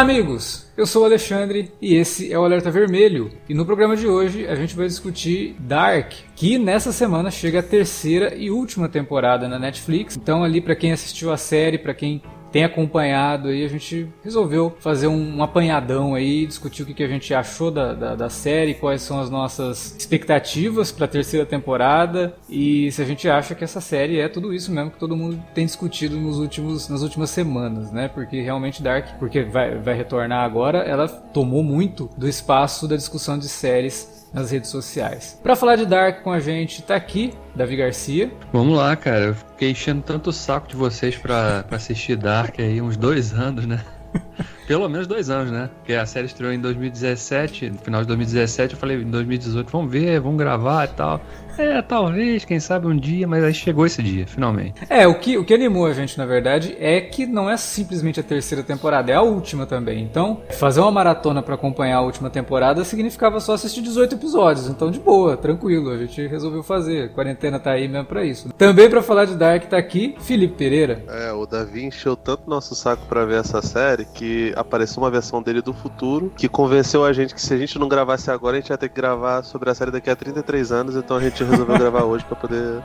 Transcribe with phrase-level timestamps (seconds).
[0.00, 0.66] Olá, amigos!
[0.78, 3.30] Eu sou o Alexandre e esse é o Alerta Vermelho.
[3.46, 7.62] E no programa de hoje a gente vai discutir Dark, que nessa semana chega a
[7.62, 10.16] terceira e última temporada na Netflix.
[10.16, 14.76] Então, ali para quem assistiu a série, para quem tem acompanhado aí, a gente resolveu
[14.80, 18.30] fazer um, um apanhadão aí, discutir o que, que a gente achou da, da, da
[18.30, 23.54] série, quais são as nossas expectativas para a terceira temporada e se a gente acha
[23.54, 27.02] que essa série é tudo isso mesmo que todo mundo tem discutido nos últimos, nas
[27.02, 28.08] últimas semanas, né?
[28.08, 33.38] Porque realmente Dark, porque vai, vai retornar agora, ela tomou muito do espaço da discussão
[33.38, 35.38] de séries nas redes sociais.
[35.42, 38.30] Para falar de Dark com a gente, tá aqui Davi Garcia.
[38.52, 39.26] Vamos lá, cara.
[39.26, 43.66] Eu fiquei enchendo tanto o saco de vocês para assistir Dark aí uns dois anos,
[43.66, 43.80] né?
[44.66, 45.68] Pelo menos dois anos, né?
[45.78, 49.90] Porque a série estreou em 2017, no final de 2017, eu falei em 2018, vamos
[49.90, 51.20] ver, vamos gravar e tal.
[51.60, 54.80] É, talvez, quem sabe um dia, mas aí chegou esse dia, finalmente.
[54.88, 58.18] É, o que, o que animou a gente, na verdade, é que não é simplesmente
[58.18, 60.02] a terceira temporada, é a última também.
[60.02, 64.68] Então, fazer uma maratona para acompanhar a última temporada significava só assistir 18 episódios.
[64.68, 67.04] Então, de boa, tranquilo, a gente resolveu fazer.
[67.04, 68.48] A quarentena tá aí mesmo pra isso.
[68.56, 71.04] Também para falar de Dark tá aqui Felipe Pereira.
[71.08, 75.42] É, o Davi encheu tanto nosso saco para ver essa série que apareceu uma versão
[75.42, 78.60] dele do futuro que convenceu a gente que se a gente não gravasse agora, a
[78.60, 81.49] gente ia ter que gravar sobre a série daqui a 33 anos, então a gente
[81.50, 82.82] resolveu gravar hoje para poder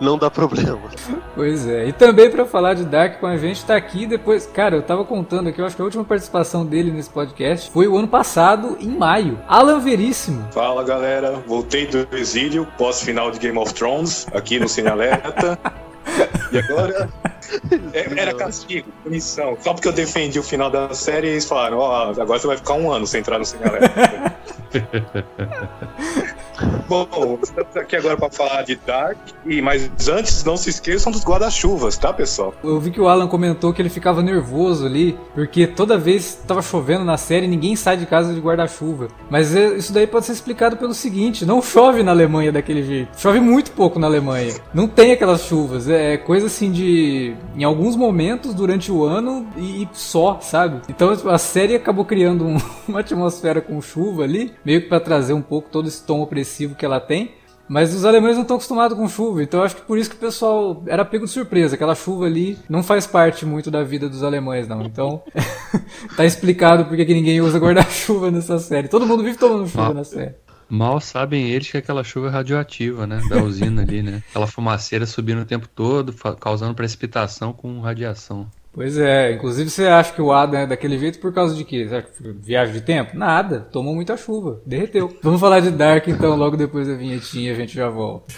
[0.00, 0.80] não dar problema.
[1.34, 1.86] Pois é.
[1.86, 5.04] E também para falar de Dark com a gente tá aqui depois, cara, eu tava
[5.04, 8.76] contando aqui, eu acho que a última participação dele nesse podcast foi o ano passado,
[8.80, 9.38] em maio.
[9.46, 10.48] Alan Veríssimo.
[10.52, 11.42] Fala, galera.
[11.46, 15.58] Voltei do exílio pós final de Game of Thrones aqui no Cine Alerta.
[16.50, 17.08] E agora
[17.92, 19.56] é, era castigo, punição.
[19.60, 22.56] Só porque eu defendi o final da série, eles falaram: Ó, oh, agora você vai
[22.56, 24.34] ficar um ano sem entrar no Cine Alerta.
[26.88, 31.24] Bom, estamos aqui agora para falar de Dark, e mas antes não se esqueçam dos
[31.24, 32.54] guarda-chuvas, tá, pessoal?
[32.64, 36.62] Eu vi que o Alan comentou que ele ficava nervoso ali, porque toda vez estava
[36.62, 39.08] chovendo na série, ninguém sai de casa de guarda-chuva.
[39.30, 43.18] Mas é, isso daí pode ser explicado pelo seguinte: não chove na Alemanha daquele jeito.
[43.18, 44.54] Chove muito pouco na Alemanha.
[44.72, 45.88] Não tem aquelas chuvas.
[45.88, 47.34] É coisa assim de.
[47.56, 50.80] em alguns momentos durante o ano e, só, sabe?
[50.88, 52.56] Então a série acabou criando um,
[52.88, 56.22] uma atmosfera com chuva ali, meio que para trazer um pouco todo esse tom
[56.74, 57.32] que ela tem.
[57.68, 60.18] Mas os alemães não estão acostumados com chuva, então acho que por isso que o
[60.18, 61.74] pessoal era pego de surpresa.
[61.74, 64.82] Aquela chuva ali não faz parte muito da vida dos alemães, não.
[64.82, 65.22] Então,
[66.16, 68.88] tá explicado porque que ninguém usa guarda-chuva nessa série.
[68.88, 70.34] Todo mundo vive tomando chuva na série.
[70.70, 73.22] Mal sabem eles que aquela chuva é radioativa, né?
[73.28, 74.22] Da usina ali, né?
[74.30, 78.46] Aquela fumaceira subindo o tempo todo, causando precipitação com radiação.
[78.72, 81.88] Pois é, inclusive você acha que o Adam é daquele jeito por causa de quê?
[82.40, 83.16] Viagem de tempo?
[83.16, 85.16] Nada, tomou muita chuva, derreteu.
[85.22, 88.32] Vamos falar de Dark então, logo depois da vinhetinha a gente já volta.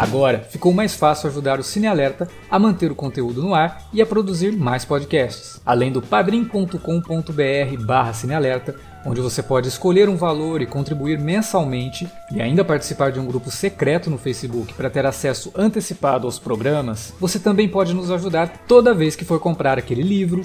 [0.00, 4.00] Agora ficou mais fácil ajudar o Cine Alerta a manter o conteúdo no ar e
[4.00, 5.60] a produzir mais podcasts.
[5.64, 8.74] Além do padrim.com.br/barra cinealerta,
[9.04, 13.50] onde você pode escolher um valor e contribuir mensalmente e ainda participar de um grupo
[13.50, 18.94] secreto no Facebook para ter acesso antecipado aos programas, você também pode nos ajudar toda
[18.94, 20.44] vez que for comprar aquele livro,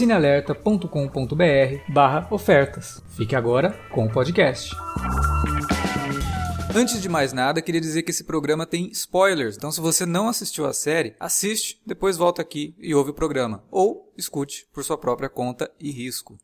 [0.01, 3.03] cinealerta.com.br barra ofertas.
[3.15, 4.75] Fique agora com o podcast.
[6.73, 10.27] Antes de mais nada, queria dizer que esse programa tem spoilers, então se você não
[10.27, 13.63] assistiu a série, assiste, depois volta aqui e ouve o programa.
[13.69, 16.35] Ou escute por sua própria conta e risco.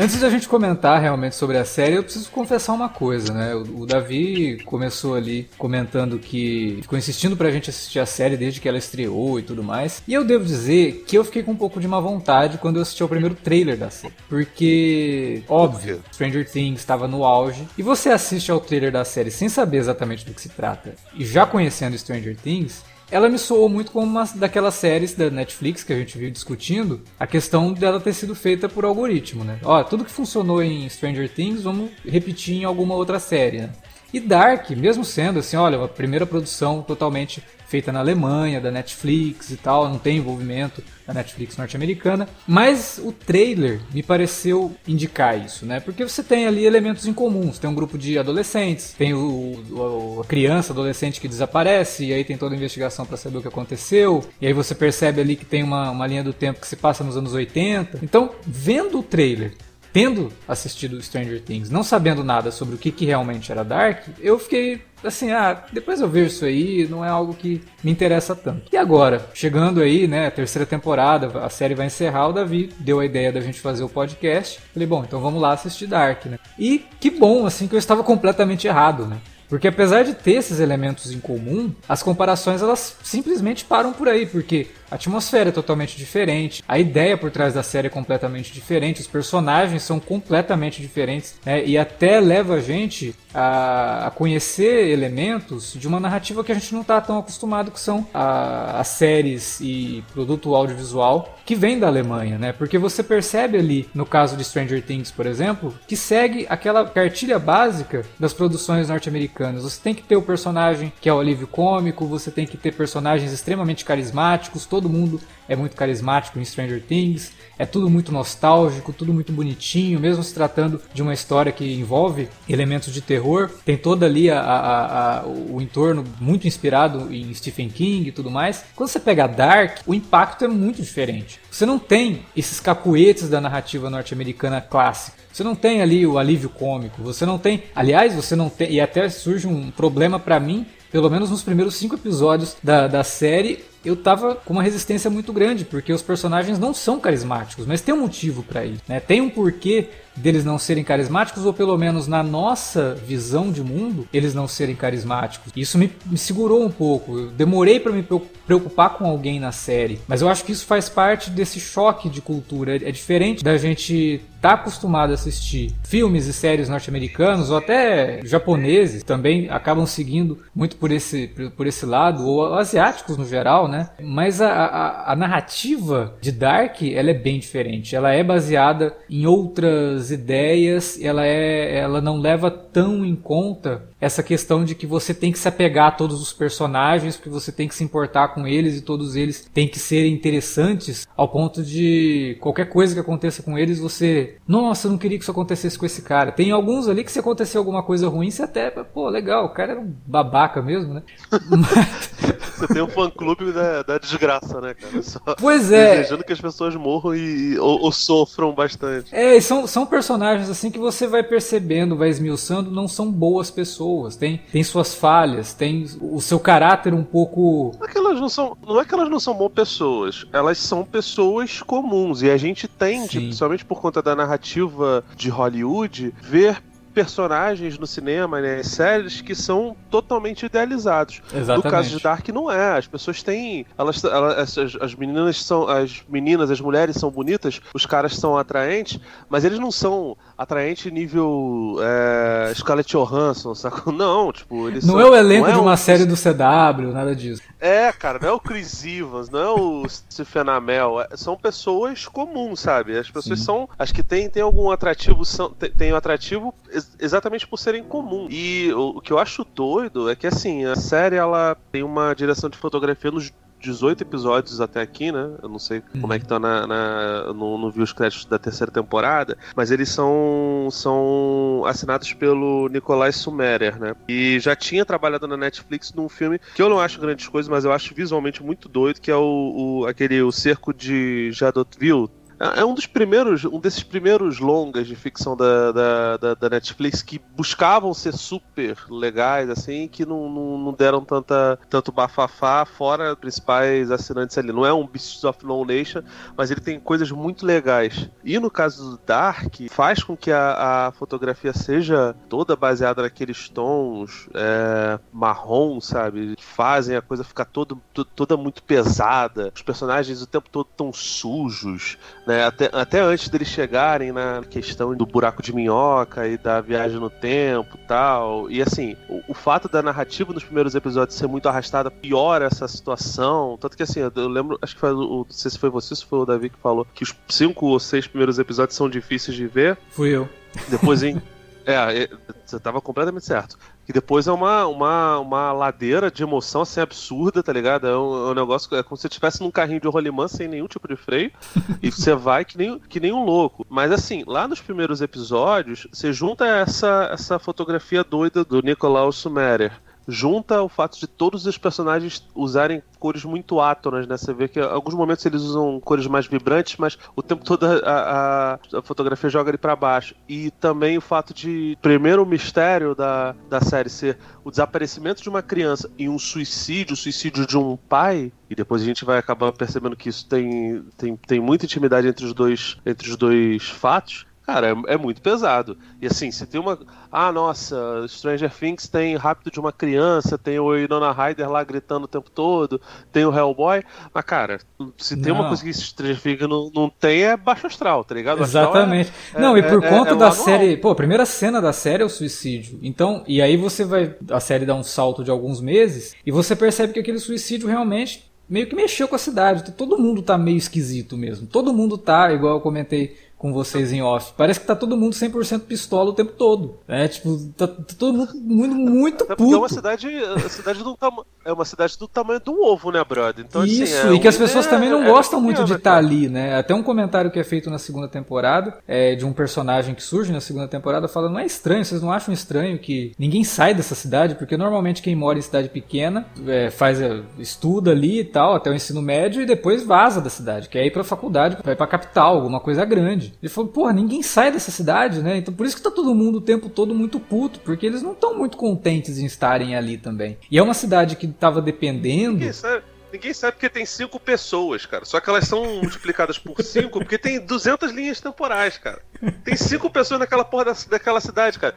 [0.00, 3.54] Antes da gente comentar realmente sobre a série, eu preciso confessar uma coisa, né?
[3.54, 8.60] O, o, Davi começou ali comentando que ficou insistindo pra gente assistir a série desde
[8.60, 10.02] que ela estreou e tudo mais.
[10.08, 12.82] E eu devo dizer que eu fiquei com um pouco de má vontade quando eu
[12.82, 14.14] assisti o primeiro trailer da série.
[14.28, 17.64] Porque, óbvio, Stranger Things estava no auge.
[17.78, 21.24] E você assiste ao trailer da série sem saber exatamente do que se trata e
[21.24, 22.82] já conhecendo Stranger Things,
[23.14, 27.00] ela me soou muito como uma daquelas séries da Netflix que a gente viu discutindo,
[27.16, 29.60] a questão dela ter sido feita por algoritmo, né?
[29.62, 33.70] Ó, tudo que funcionou em Stranger Things, vamos repetir em alguma outra série, né?
[34.14, 39.50] E Dark, mesmo sendo assim, olha, uma primeira produção totalmente feita na Alemanha, da Netflix
[39.50, 45.66] e tal, não tem envolvimento da Netflix norte-americana, mas o trailer me pareceu indicar isso,
[45.66, 45.80] né?
[45.80, 50.20] Porque você tem ali elementos em comuns, tem um grupo de adolescentes, tem o, o
[50.22, 53.48] a criança, adolescente que desaparece, e aí tem toda a investigação para saber o que
[53.48, 56.76] aconteceu, e aí você percebe ali que tem uma, uma linha do tempo que se
[56.76, 57.98] passa nos anos 80.
[58.00, 59.54] Então, vendo o trailer
[59.94, 64.40] tendo assistido Stranger Things, não sabendo nada sobre o que, que realmente era Dark, eu
[64.40, 68.62] fiquei assim, ah, depois eu vejo isso aí, não é algo que me interessa tanto.
[68.72, 73.04] E agora, chegando aí, né, terceira temporada, a série vai encerrar, o Davi deu a
[73.04, 74.58] ideia da gente fazer o podcast.
[74.72, 76.38] Falei, bom, então vamos lá assistir Dark, né?
[76.58, 79.18] E que bom, assim, que eu estava completamente errado, né?
[79.48, 84.26] Porque apesar de ter esses elementos em comum, as comparações elas simplesmente param por aí,
[84.26, 89.00] porque a atmosfera é totalmente diferente, a ideia por trás da série é completamente diferente,
[89.00, 91.64] os personagens são completamente diferentes, né?
[91.66, 96.72] E até leva a gente a, a conhecer elementos de uma narrativa que a gente
[96.72, 102.38] não está tão acostumado, que são as séries e produto audiovisual que vem da Alemanha,
[102.38, 102.52] né?
[102.52, 107.38] Porque você percebe ali, no caso de Stranger Things, por exemplo, que segue aquela cartilha
[107.38, 109.62] básica das produções norte-americanas.
[109.62, 112.72] Você tem que ter o personagem que é o alívio cômico, você tem que ter
[112.72, 118.92] personagens extremamente carismáticos, todo mundo é muito carismático em Stranger Things, é tudo muito nostálgico,
[118.92, 123.76] tudo muito bonitinho, mesmo se tratando de uma história que envolve elementos de terror, tem
[123.76, 128.64] toda ali a, a, a, o entorno muito inspirado em Stephen King e tudo mais.
[128.74, 131.40] Quando você pega Dark, o impacto é muito diferente.
[131.50, 135.24] Você não tem esses cacuetes da narrativa norte-americana clássica.
[135.32, 137.64] Você não tem ali o alívio cômico, você não tem.
[137.74, 138.72] Aliás, você não tem.
[138.72, 143.02] E até surge um problema para mim, pelo menos nos primeiros cinco episódios da, da
[143.02, 147.80] série, eu tava com uma resistência muito grande, porque os personagens não são carismáticos, mas
[147.80, 149.00] tem um motivo para isso, né?
[149.00, 154.08] Tem um porquê deles não serem carismáticos, ou pelo menos na nossa visão de mundo,
[154.12, 155.52] eles não serem carismáticos.
[155.56, 157.18] Isso me, me segurou um pouco.
[157.18, 158.02] Eu demorei para me
[158.46, 162.20] preocupar com alguém na série, mas eu acho que isso faz parte desse choque de
[162.20, 162.76] cultura.
[162.76, 168.20] É, é diferente da gente tá acostumado a assistir filmes e séries norte-americanos ou até
[168.24, 173.88] japoneses também acabam seguindo muito por esse, por esse lado, ou asiáticos no geral, né?
[174.02, 177.96] Mas a, a, a narrativa de Dark ela é bem diferente.
[177.96, 184.22] Ela é baseada em outras ideias, ela é, ela não leva tão em conta essa
[184.22, 187.66] questão de que você tem que se apegar a todos os personagens, porque você tem
[187.66, 192.36] que se importar com eles e todos eles têm que ser interessantes ao ponto de
[192.40, 195.86] qualquer coisa que aconteça com eles você, nossa, eu não queria que isso acontecesse com
[195.86, 196.32] esse cara.
[196.32, 199.72] Tem alguns ali que se acontecer alguma coisa ruim, você até, pô, legal, o cara
[199.72, 201.02] era um babaca mesmo, né?
[202.54, 205.02] Você tem um fã-clube da, da, desgraça, né, cara?
[205.02, 205.96] Só pois é.
[205.96, 209.14] Desejando que as pessoas morram e, ou, ou, sofram bastante.
[209.14, 213.48] É, e são, são personagens assim que você vai percebendo, vai esmiuçando, não são boas
[213.48, 214.16] pessoas.
[214.16, 217.76] Tem, tem suas falhas, tem o seu caráter um pouco.
[217.78, 220.58] Não é que elas não são, não é que elas não são boas pessoas, elas
[220.58, 222.22] são pessoas comuns.
[222.22, 223.26] E a gente tende, Sim.
[223.26, 226.60] principalmente por conta da narrativa de Hollywood, ver
[226.94, 231.20] personagens no cinema, né, séries que são totalmente idealizados.
[231.34, 231.64] Exatamente.
[231.64, 232.78] No caso de Dark não é.
[232.78, 237.60] As pessoas têm, elas, elas as, as, meninas são, as meninas, as mulheres são bonitas,
[237.74, 243.92] os caras são atraentes, mas eles não são atraentes nível é, Scarlett Johansson, sacou?
[243.94, 247.14] Não, tipo, eles não são, é o elenco de é uma série do CW, nada
[247.14, 247.42] disso.
[247.60, 252.06] É, cara, não é o Chris Evans, não é o Stephen Amell, é, são pessoas
[252.06, 252.96] comuns, sabe?
[252.98, 253.44] As pessoas Sim.
[253.44, 256.54] são, as que têm, têm algum atrativo, são, têm um atrativo
[256.98, 258.26] exatamente por serem comum.
[258.30, 262.14] E o, o, que eu acho doido é que assim, a série ela tem uma
[262.14, 263.32] direção de fotografia nos
[263.64, 265.30] 18 episódios até aqui, né?
[265.42, 266.66] Eu não sei como é que tá na.
[266.66, 273.10] na não, vi os créditos da terceira temporada, mas eles são, são assinados pelo Nikolai
[273.12, 273.94] Sumerer, né?
[274.06, 277.64] E já tinha trabalhado na Netflix num filme que eu não acho grandes coisas, mas
[277.64, 282.10] eu acho visualmente muito doido, que é o, o aquele O Cerco de Jadotville
[282.44, 286.50] é, é um dos primeiros, um desses primeiros longas de ficção da, da, da, da
[286.50, 292.66] Netflix que buscavam ser super legais, assim, que não, não, não, deram tanta, tanto bafafá,
[292.66, 294.52] fora principais assinantes ali.
[294.52, 296.02] Não é um Beasts of No Nation,
[296.36, 298.10] mas ele tem coisas muito legais.
[298.22, 303.48] E no caso do Dark, faz com que a, a fotografia seja toda baseada naqueles
[303.48, 306.36] tons é, marrom, sabe?
[306.36, 307.80] Que fazem a coisa ficar todo,
[308.14, 309.50] toda muito pesada.
[309.54, 311.96] Os personagens o tempo todo tão sujos,
[312.26, 312.33] né?
[312.34, 312.44] Né?
[312.44, 317.08] Até, até antes deles chegarem na questão do buraco de minhoca e da viagem no
[317.08, 318.50] tempo tal.
[318.50, 322.66] E assim, o, o fato da narrativa nos primeiros episódios ser muito arrastada piora essa
[322.66, 323.56] situação.
[323.60, 325.24] Tanto que assim, eu lembro, acho que foi o.
[325.24, 327.78] Não sei se foi você, se foi o Davi que falou que os cinco ou
[327.78, 329.78] seis primeiros episódios são difíceis de ver.
[329.90, 330.28] Fui eu.
[330.68, 331.22] Depois em.
[331.66, 332.10] É,
[332.44, 333.58] você tava completamente certo.
[333.84, 337.86] Que depois é uma, uma, uma ladeira de emoção assim absurda, tá ligado?
[337.86, 340.48] É um, é um negócio é como se você estivesse num carrinho de rolimã sem
[340.48, 341.30] nenhum tipo de freio
[341.82, 343.66] e você vai que nem, que nem um louco.
[343.68, 349.72] Mas assim, lá nos primeiros episódios, você junta essa, essa fotografia doida do Nicolaus Sumerer
[350.06, 354.16] junta o fato de todos os personagens usarem cores muito átonas, né?
[354.16, 357.66] Você vê que em alguns momentos eles usam cores mais vibrantes, mas o tempo todo
[357.66, 360.14] a, a, a fotografia joga ele para baixo.
[360.28, 365.28] E também o fato de, primeiro, o mistério da, da série ser o desaparecimento de
[365.28, 369.18] uma criança e um suicídio, o suicídio de um pai, e depois a gente vai
[369.18, 373.68] acabar percebendo que isso tem, tem, tem muita intimidade entre os dois, entre os dois
[373.68, 375.76] fatos Cara, é, é, muito pesado.
[376.02, 376.78] E assim, se tem uma.
[377.10, 382.04] Ah, nossa, Stranger Things tem Rápido de uma Criança, tem o Inona Ryder lá gritando
[382.04, 382.78] o tempo todo,
[383.10, 383.82] tem o Hellboy.
[384.12, 384.60] Mas, cara,
[384.98, 385.40] se tem não.
[385.40, 388.42] uma coisa que Stranger Things não, não tem, é baixo astral, tá ligado?
[388.42, 389.10] Exatamente.
[389.32, 390.76] É, não, é, e por é, conta é da série.
[390.76, 392.78] Pô, a primeira cena da série é o suicídio.
[392.82, 394.14] Então, e aí você vai.
[394.30, 398.30] A série dá um salto de alguns meses e você percebe que aquele suicídio realmente
[398.48, 399.72] meio que mexeu com a cidade.
[399.72, 401.46] Todo mundo tá meio esquisito mesmo.
[401.46, 404.32] Todo mundo tá, igual eu comentei com vocês em off.
[404.36, 406.78] Parece que tá todo mundo 100% pistola o tempo todo.
[406.88, 409.54] É, tipo, tá, tá todo mundo muito, muito puto.
[409.54, 410.96] É uma cidade, a cidade do
[411.44, 413.44] é uma cidade do tamanho do ovo, né, brother?
[413.46, 415.62] Então, assim, Isso, assim, é, e que as pessoas é, também não é gostam muito
[415.64, 416.56] de estar tá ali, né?
[416.56, 420.32] Até um comentário que é feito na segunda temporada, é de um personagem que surge
[420.32, 423.94] na segunda temporada, falando, não é estranho, vocês não acham estranho que ninguém sai dessa
[423.94, 424.34] cidade?
[424.36, 428.70] Porque normalmente quem mora em cidade pequena é, faz, é, estuda ali e tal, até
[428.70, 432.36] o ensino médio, e depois vaza da cidade, quer ir pra faculdade, vai pra capital,
[432.36, 433.23] alguma coisa grande.
[433.42, 435.38] Ele falou, porra, ninguém sai dessa cidade, né?
[435.38, 438.12] Então por isso que tá todo mundo o tempo todo muito puto, porque eles não
[438.12, 440.36] estão muito contentes em estarem ali também.
[440.50, 442.34] E é uma cidade que tava dependendo.
[442.34, 442.82] Ninguém sabe.
[443.14, 445.04] Ninguém sabe porque tem cinco pessoas, cara.
[445.04, 449.00] Só que elas são multiplicadas por cinco porque tem 200 linhas temporais, cara.
[449.44, 451.76] Tem cinco pessoas naquela porra da, daquela cidade, cara.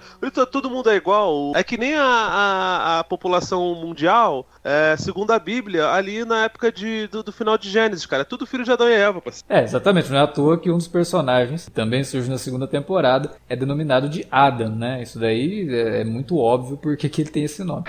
[0.52, 1.52] Todo mundo é igual.
[1.56, 6.72] É que nem a, a, a população mundial, é, segundo a Bíblia, ali na época
[6.72, 8.24] de, do, do, final de Gênesis, cara.
[8.24, 9.46] É tudo filho de Adão e Eva, parceiro.
[9.48, 10.10] É, exatamente.
[10.10, 13.56] Não é à toa que um dos personagens, que também surge na segunda temporada, é
[13.56, 15.04] denominado de Adam, né?
[15.04, 17.84] Isso daí é, é muito óbvio porque que ele tem esse nome.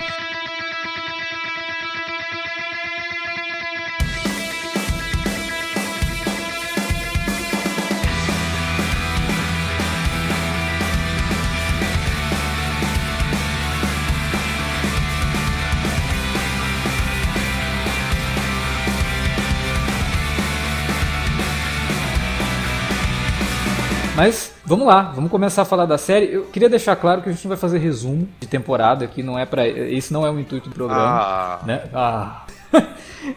[24.18, 26.32] Mas vamos lá, vamos começar a falar da série.
[26.32, 29.38] Eu queria deixar claro que a gente não vai fazer resumo de temporada aqui, não
[29.38, 31.60] é para esse não é o intuito do programa, ah.
[31.64, 31.84] né?
[31.94, 32.44] Ah.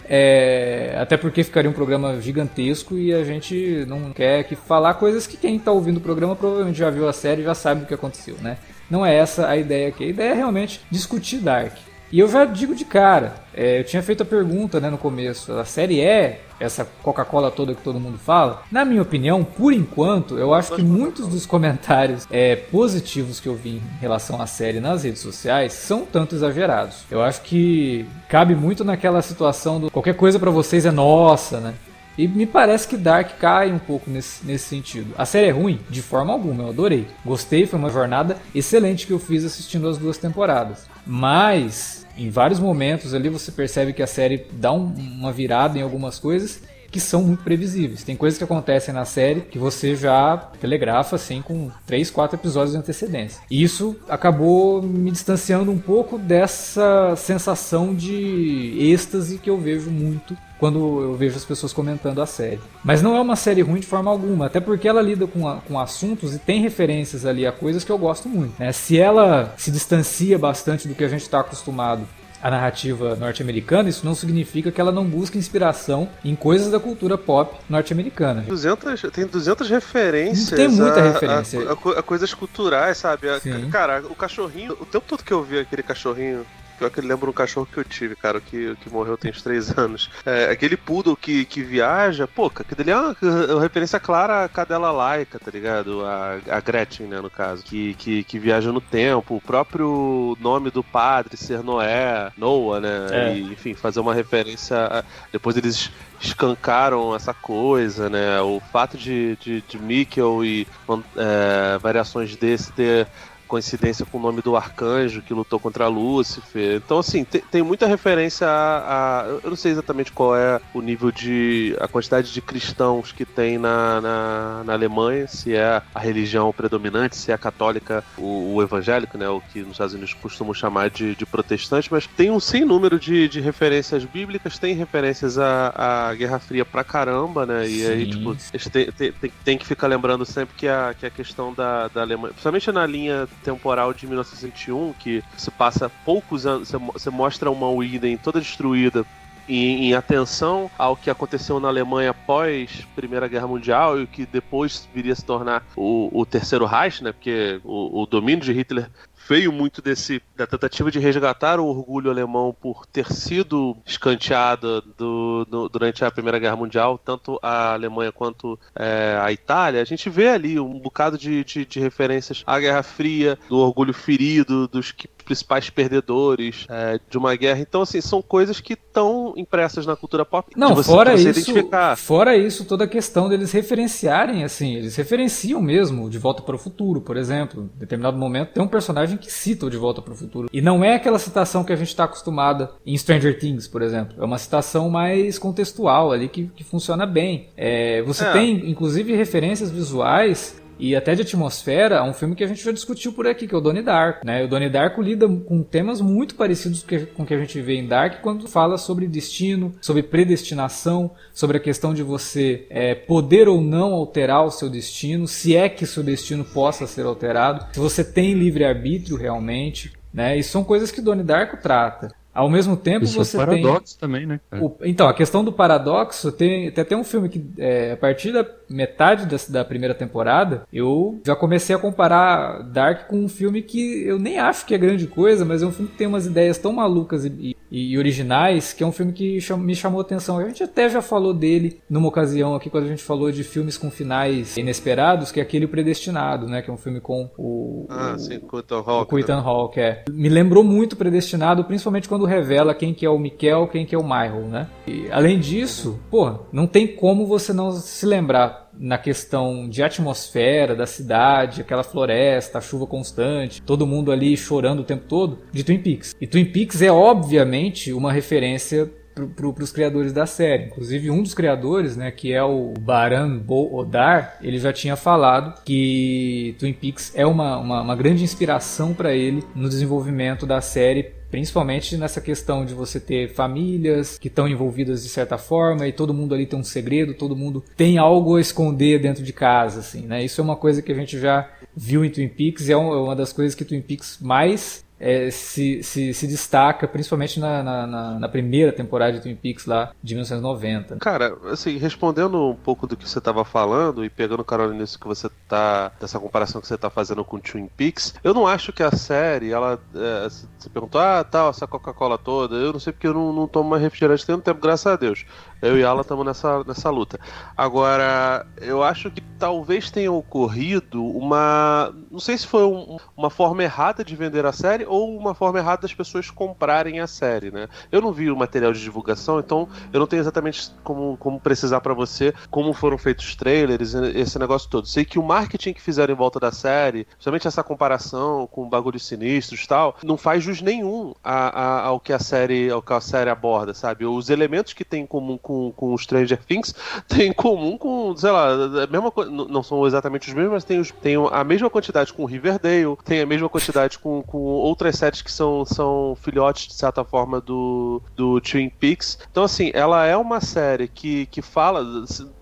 [0.09, 5.27] é, até porque ficaria um programa gigantesco e a gente não quer que falar coisas
[5.27, 7.85] que quem está ouvindo o programa provavelmente já viu a série e já sabe o
[7.85, 8.57] que aconteceu, né?
[8.89, 10.05] Não é essa a ideia aqui.
[10.05, 11.73] A ideia é realmente discutir Dark.
[12.11, 15.53] E eu já digo de cara, é, eu tinha feito a pergunta né, no começo,
[15.53, 18.63] a série é essa Coca-Cola toda que todo mundo fala?
[18.69, 23.55] Na minha opinião, por enquanto, eu acho que muitos dos comentários é, positivos que eu
[23.55, 26.97] vi em relação à série nas redes sociais são tanto exagerados.
[27.09, 31.73] Eu acho que cabe muito naquela situação do qualquer coisa para vocês é nossa, né?
[32.17, 35.13] E me parece que Dark cai um pouco nesse, nesse sentido.
[35.17, 35.79] A série é ruim?
[35.89, 37.07] De forma alguma, eu adorei.
[37.25, 40.87] Gostei, foi uma jornada excelente que eu fiz assistindo as duas temporadas.
[41.05, 45.81] Mas, em vários momentos ali você percebe que a série dá um, uma virada em
[45.81, 46.61] algumas coisas
[46.91, 48.03] que são muito previsíveis.
[48.03, 52.73] Tem coisas que acontecem na série que você já telegrafa assim com 3, 4 episódios
[52.73, 53.41] de antecedência.
[53.49, 60.37] E isso acabou me distanciando um pouco dessa sensação de êxtase que eu vejo muito
[60.59, 62.59] quando eu vejo as pessoas comentando a série.
[62.83, 65.55] Mas não é uma série ruim de forma alguma, até porque ela lida com, a,
[65.55, 68.53] com assuntos e tem referências ali a coisas que eu gosto muito.
[68.59, 68.71] Né?
[68.71, 72.05] Se ela se distancia bastante do que a gente está acostumado
[72.41, 77.17] a narrativa norte-americana, isso não significa que ela não busca inspiração em coisas da cultura
[77.17, 78.41] pop norte-americana.
[78.47, 80.49] 200, tem 200 referências.
[80.49, 81.59] Tem muita a, referência.
[81.61, 83.27] A, a, a, coisas culturais, sabe?
[83.71, 86.45] cara, o cachorrinho, o tempo todo que eu vi aquele cachorrinho
[86.81, 89.43] Pior que ele lembra um cachorro que eu tive, cara, que, que morreu tem uns
[89.43, 90.09] três anos.
[90.25, 93.15] É, aquele poodle que, que viaja, pô, aquele é uma,
[93.51, 96.03] uma referência clara à cadela laica, tá ligado?
[96.03, 97.63] A, a Gretchen, né, no caso.
[97.63, 99.35] Que, que, que viaja no tempo.
[99.35, 103.07] O próprio nome do padre ser Noé, Noah, né?
[103.11, 103.35] É.
[103.35, 104.75] E, enfim, fazer uma referência.
[104.75, 108.41] A, depois eles escancaram essa coisa, né?
[108.41, 110.67] O fato de, de, de Mikkel e
[111.15, 113.07] é, variações desse ter
[113.51, 116.77] coincidência com o nome do arcanjo que lutou contra Lúcifer.
[116.77, 120.79] Então, assim, tem, tem muita referência a, a, Eu não sei exatamente qual é o
[120.79, 121.75] nível de.
[121.81, 127.17] a quantidade de cristãos que tem na, na, na Alemanha, se é a religião predominante,
[127.17, 129.27] se é a católica, o, o, evangélico, né?
[129.27, 132.97] O que nos Estados Unidos costumam chamar de, de protestante, mas tem um sem número
[132.97, 135.73] de, de referências bíblicas, tem referências à,
[136.09, 137.67] à Guerra Fria pra caramba, né?
[137.67, 137.91] E Sim.
[137.91, 138.37] aí, tipo,
[138.71, 141.99] tem, tem, tem, tem, que ficar lembrando sempre que a, que a questão da, da
[141.99, 147.69] Alemanha, principalmente na linha temporal de 1961, que se passa poucos anos, você mostra uma
[147.69, 149.05] Widen toda destruída
[149.47, 154.25] em, em, atenção ao que aconteceu na Alemanha após Primeira Guerra Mundial e o que
[154.25, 157.11] depois viria a se tornar o, o Terceiro Reich, né?
[157.11, 158.89] Porque o, o domínio de Hitler
[159.31, 165.47] veio muito desse da tentativa de resgatar o orgulho alemão por ter sido escanteado do,
[165.49, 169.81] no, durante a Primeira Guerra Mundial, tanto a Alemanha quanto é, a Itália.
[169.81, 173.93] A gente vê ali um bocado de, de, de, referências à Guerra Fria, do orgulho
[173.93, 177.61] ferido, dos que principais perdedores é, de uma guerra.
[177.61, 180.51] Então, assim, são coisas que estão impressas na cultura pop.
[180.57, 181.53] Não, fora isso,
[181.95, 186.59] fora isso, toda a questão deles referenciarem, assim, eles referenciam mesmo De Volta para o
[186.59, 187.69] Futuro, por exemplo.
[187.77, 190.49] Em determinado momento tem um personagem que cita o De Volta para o Futuro.
[190.51, 194.21] E não é aquela citação que a gente está acostumada em Stranger Things, por exemplo.
[194.21, 197.47] É uma citação mais contextual ali que, que funciona bem.
[197.55, 198.33] É, você é.
[198.33, 202.71] tem, inclusive, referências visuais e até de atmosfera é um filme que a gente já
[202.71, 204.25] discutiu por aqui, que é o Donnie Darko.
[204.25, 204.43] Né?
[204.43, 206.83] O Donnie Darko lida com temas muito parecidos
[207.13, 211.57] com o que a gente vê em Dark quando fala sobre destino, sobre predestinação, sobre
[211.57, 215.85] a questão de você é, poder ou não alterar o seu destino, se é que
[215.85, 219.93] seu destino possa ser alterado, se você tem livre-arbítrio realmente.
[220.13, 220.37] Né?
[220.37, 222.09] E são coisas que Donnie Darko trata.
[222.33, 224.39] Ao mesmo tempo Isso é você é paradoxo tem também, né?
[224.53, 228.31] O, então a questão do paradoxo tem, tem até um filme que é, a partir
[228.31, 233.61] da metade da, da, primeira temporada eu já comecei a comparar Dark com um filme
[233.61, 236.25] que eu nem acho que é grande coisa, mas é um filme que tem umas
[236.25, 239.99] ideias tão malucas e, e, e originais que é um filme que cham, me chamou
[239.99, 240.37] a atenção.
[240.37, 243.77] A gente até já falou dele numa ocasião aqui quando a gente falou de filmes
[243.77, 246.61] com finais inesperados, que é aquele Predestinado, né?
[246.61, 249.15] Que é um filme com o ah o, sim, o Ethan Hawke.
[249.15, 249.43] O Ethan né?
[249.45, 250.03] Hawke, é.
[250.09, 253.95] Me lembrou muito Predestinado, principalmente quando quando revela quem que é o Mikel, quem que
[253.95, 254.67] é o Michael, né?
[254.87, 260.75] E, além disso, porra, não tem como você não se lembrar na questão de atmosfera
[260.75, 265.63] da cidade, aquela floresta, a chuva constante, todo mundo ali chorando o tempo todo, de
[265.63, 266.15] Twin Peaks.
[266.21, 270.65] E Twin Peaks é obviamente uma referência para os criadores da série.
[270.65, 275.61] Inclusive, um dos criadores, né, que é o Baran Bo Odar, ele já tinha falado
[275.63, 281.21] que Twin Peaks é uma, uma, uma grande inspiração para ele no desenvolvimento da série
[281.31, 286.13] Principalmente nessa questão de você ter famílias que estão envolvidas de certa forma e todo
[286.13, 290.01] mundo ali tem um segredo, todo mundo tem algo a esconder dentro de casa, assim,
[290.01, 290.21] né?
[290.25, 292.77] Isso é uma coisa que a gente já viu em Twin Peaks e é, é
[292.77, 298.19] uma das coisas que Twin Peaks mais é, se, se, se, destaca, principalmente na, na,
[298.19, 300.97] na, primeira temporada de Twin Peaks lá de 1990.
[300.97, 305.07] Cara, assim, respondendo um pouco do que você estava falando e pegando carona nisso que
[305.07, 305.91] você tá.
[305.99, 309.51] dessa comparação que você tá fazendo com Twin Peaks, eu não acho que a série,
[309.51, 309.79] ela.
[309.95, 313.47] É, você perguntou, ah, tal, essa Coca-Cola toda, eu não sei porque eu não, não
[313.47, 315.25] tomo mais refrigerante tem um tempo, graças a Deus.
[315.61, 317.19] Eu e ela estamos nessa, nessa luta.
[317.57, 321.93] Agora, eu acho que talvez tenha ocorrido uma.
[322.11, 325.59] Não sei se foi um, uma forma errada de vender a série ou uma forma
[325.59, 327.67] errada das pessoas comprarem a série, né?
[327.91, 331.81] Eu não vi o material de divulgação, então eu não tenho exatamente como, como precisar
[331.81, 334.87] para você como foram feitos os trailers, esse negócio todo.
[334.87, 339.05] Sei que o marketing que fizeram em volta da série, somente essa comparação com bagulhos
[339.05, 342.93] sinistros e tal, não faz jus nenhum a, a, ao que a série ao que
[342.93, 344.05] a série aborda, sabe?
[344.05, 346.73] Os elementos que tem em comum com com, Stranger Things
[347.07, 349.11] tem em comum com, sei lá, a mesma
[349.49, 353.21] não são exatamente os mesmos, mas tem, os, tem a mesma quantidade com Riverdale, tem
[353.21, 358.01] a mesma quantidade com, com outras séries que são, são filhotes, de certa forma, do,
[358.15, 359.19] do Twin Peaks.
[359.29, 361.83] Então, assim, ela é uma série que, que fala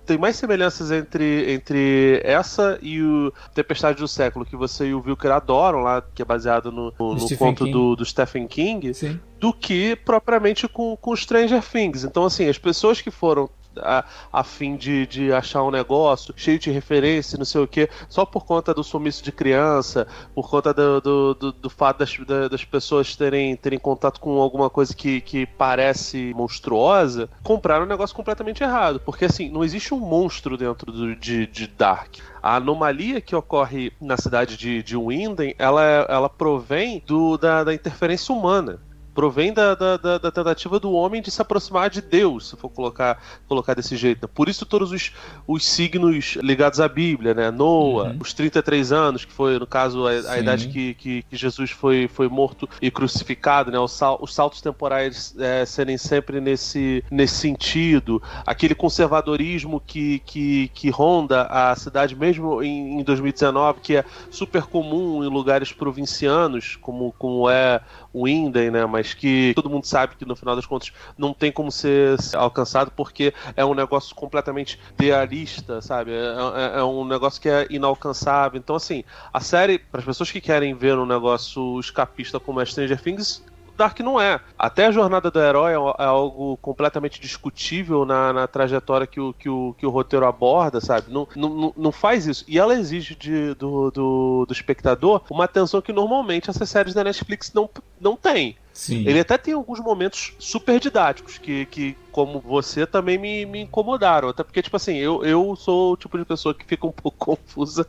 [0.10, 5.04] tem mais semelhanças entre, entre essa e o Tempestade do Século, que você e o
[5.06, 9.20] Wilker adoram lá, que é baseado no, no, no conto do, do, Stephen King, Sim.
[9.40, 12.04] do que propriamente com, com Stranger Things.
[12.04, 13.48] Então, assim, as pessoas que foram
[13.84, 17.90] a, a fim de, de achar um negócio cheio de referência, não sei o que,
[18.08, 22.16] só por conta do sumiço de criança, por conta do, do, do, do fato das,
[22.50, 28.16] das pessoas terem, terem contato com alguma coisa que, que parece monstruosa, compraram um negócio
[28.16, 29.00] completamente errado.
[29.00, 32.16] Porque assim, não existe um monstro dentro do, de, de Dark.
[32.42, 37.74] A anomalia que ocorre na cidade de, de Winden, ela, ela provém do, da, da
[37.74, 38.80] interferência humana
[39.20, 42.70] provém da, da, da, da, tentativa do homem de se aproximar de Deus, se for
[42.70, 44.30] colocar, colocar desse jeito.
[44.30, 45.12] Por isso todos os,
[45.46, 47.52] os signos ligados à Bíblia, né?
[47.52, 48.18] Noah, uhum.
[48.22, 52.08] os 33 anos, que foi, no caso, a, a idade que, que, que, Jesus foi,
[52.08, 53.78] foi morto e crucificado, né?
[53.78, 58.24] Os, sal, os saltos temporais é, serem sempre nesse, nesse sentido.
[58.46, 64.64] Aquele conservadorismo que, que, que ronda a cidade, mesmo em, em 2019, que é super
[64.64, 67.82] comum em lugares provincianos, como, como é
[68.14, 68.86] o Inden, né?
[68.86, 72.92] Mas que todo mundo sabe que no final das contas não tem como ser alcançado
[72.92, 76.12] porque é um negócio completamente idealista, sabe?
[76.12, 78.60] É, é, é um negócio que é inalcançável.
[78.60, 82.66] Então, assim, a série, para as pessoas que querem ver um negócio escapista como é
[82.66, 83.42] Stranger Things,
[83.80, 84.42] Dark não é.
[84.58, 89.34] Até a jornada do herói é, é algo completamente discutível na, na trajetória que o,
[89.34, 91.10] que, o, que o roteiro aborda, sabe?
[91.10, 92.44] Não, não, não faz isso.
[92.46, 97.06] E ela exige de, do, do, do espectador uma atenção que normalmente essas séries da
[97.06, 98.56] Netflix não, não tem.
[98.74, 99.04] Sim.
[99.06, 104.30] Ele até tem alguns momentos super didáticos que, que como você, também me, me incomodaram.
[104.30, 107.18] Até porque, tipo assim, eu, eu sou o tipo de pessoa que fica um pouco
[107.18, 107.88] confusa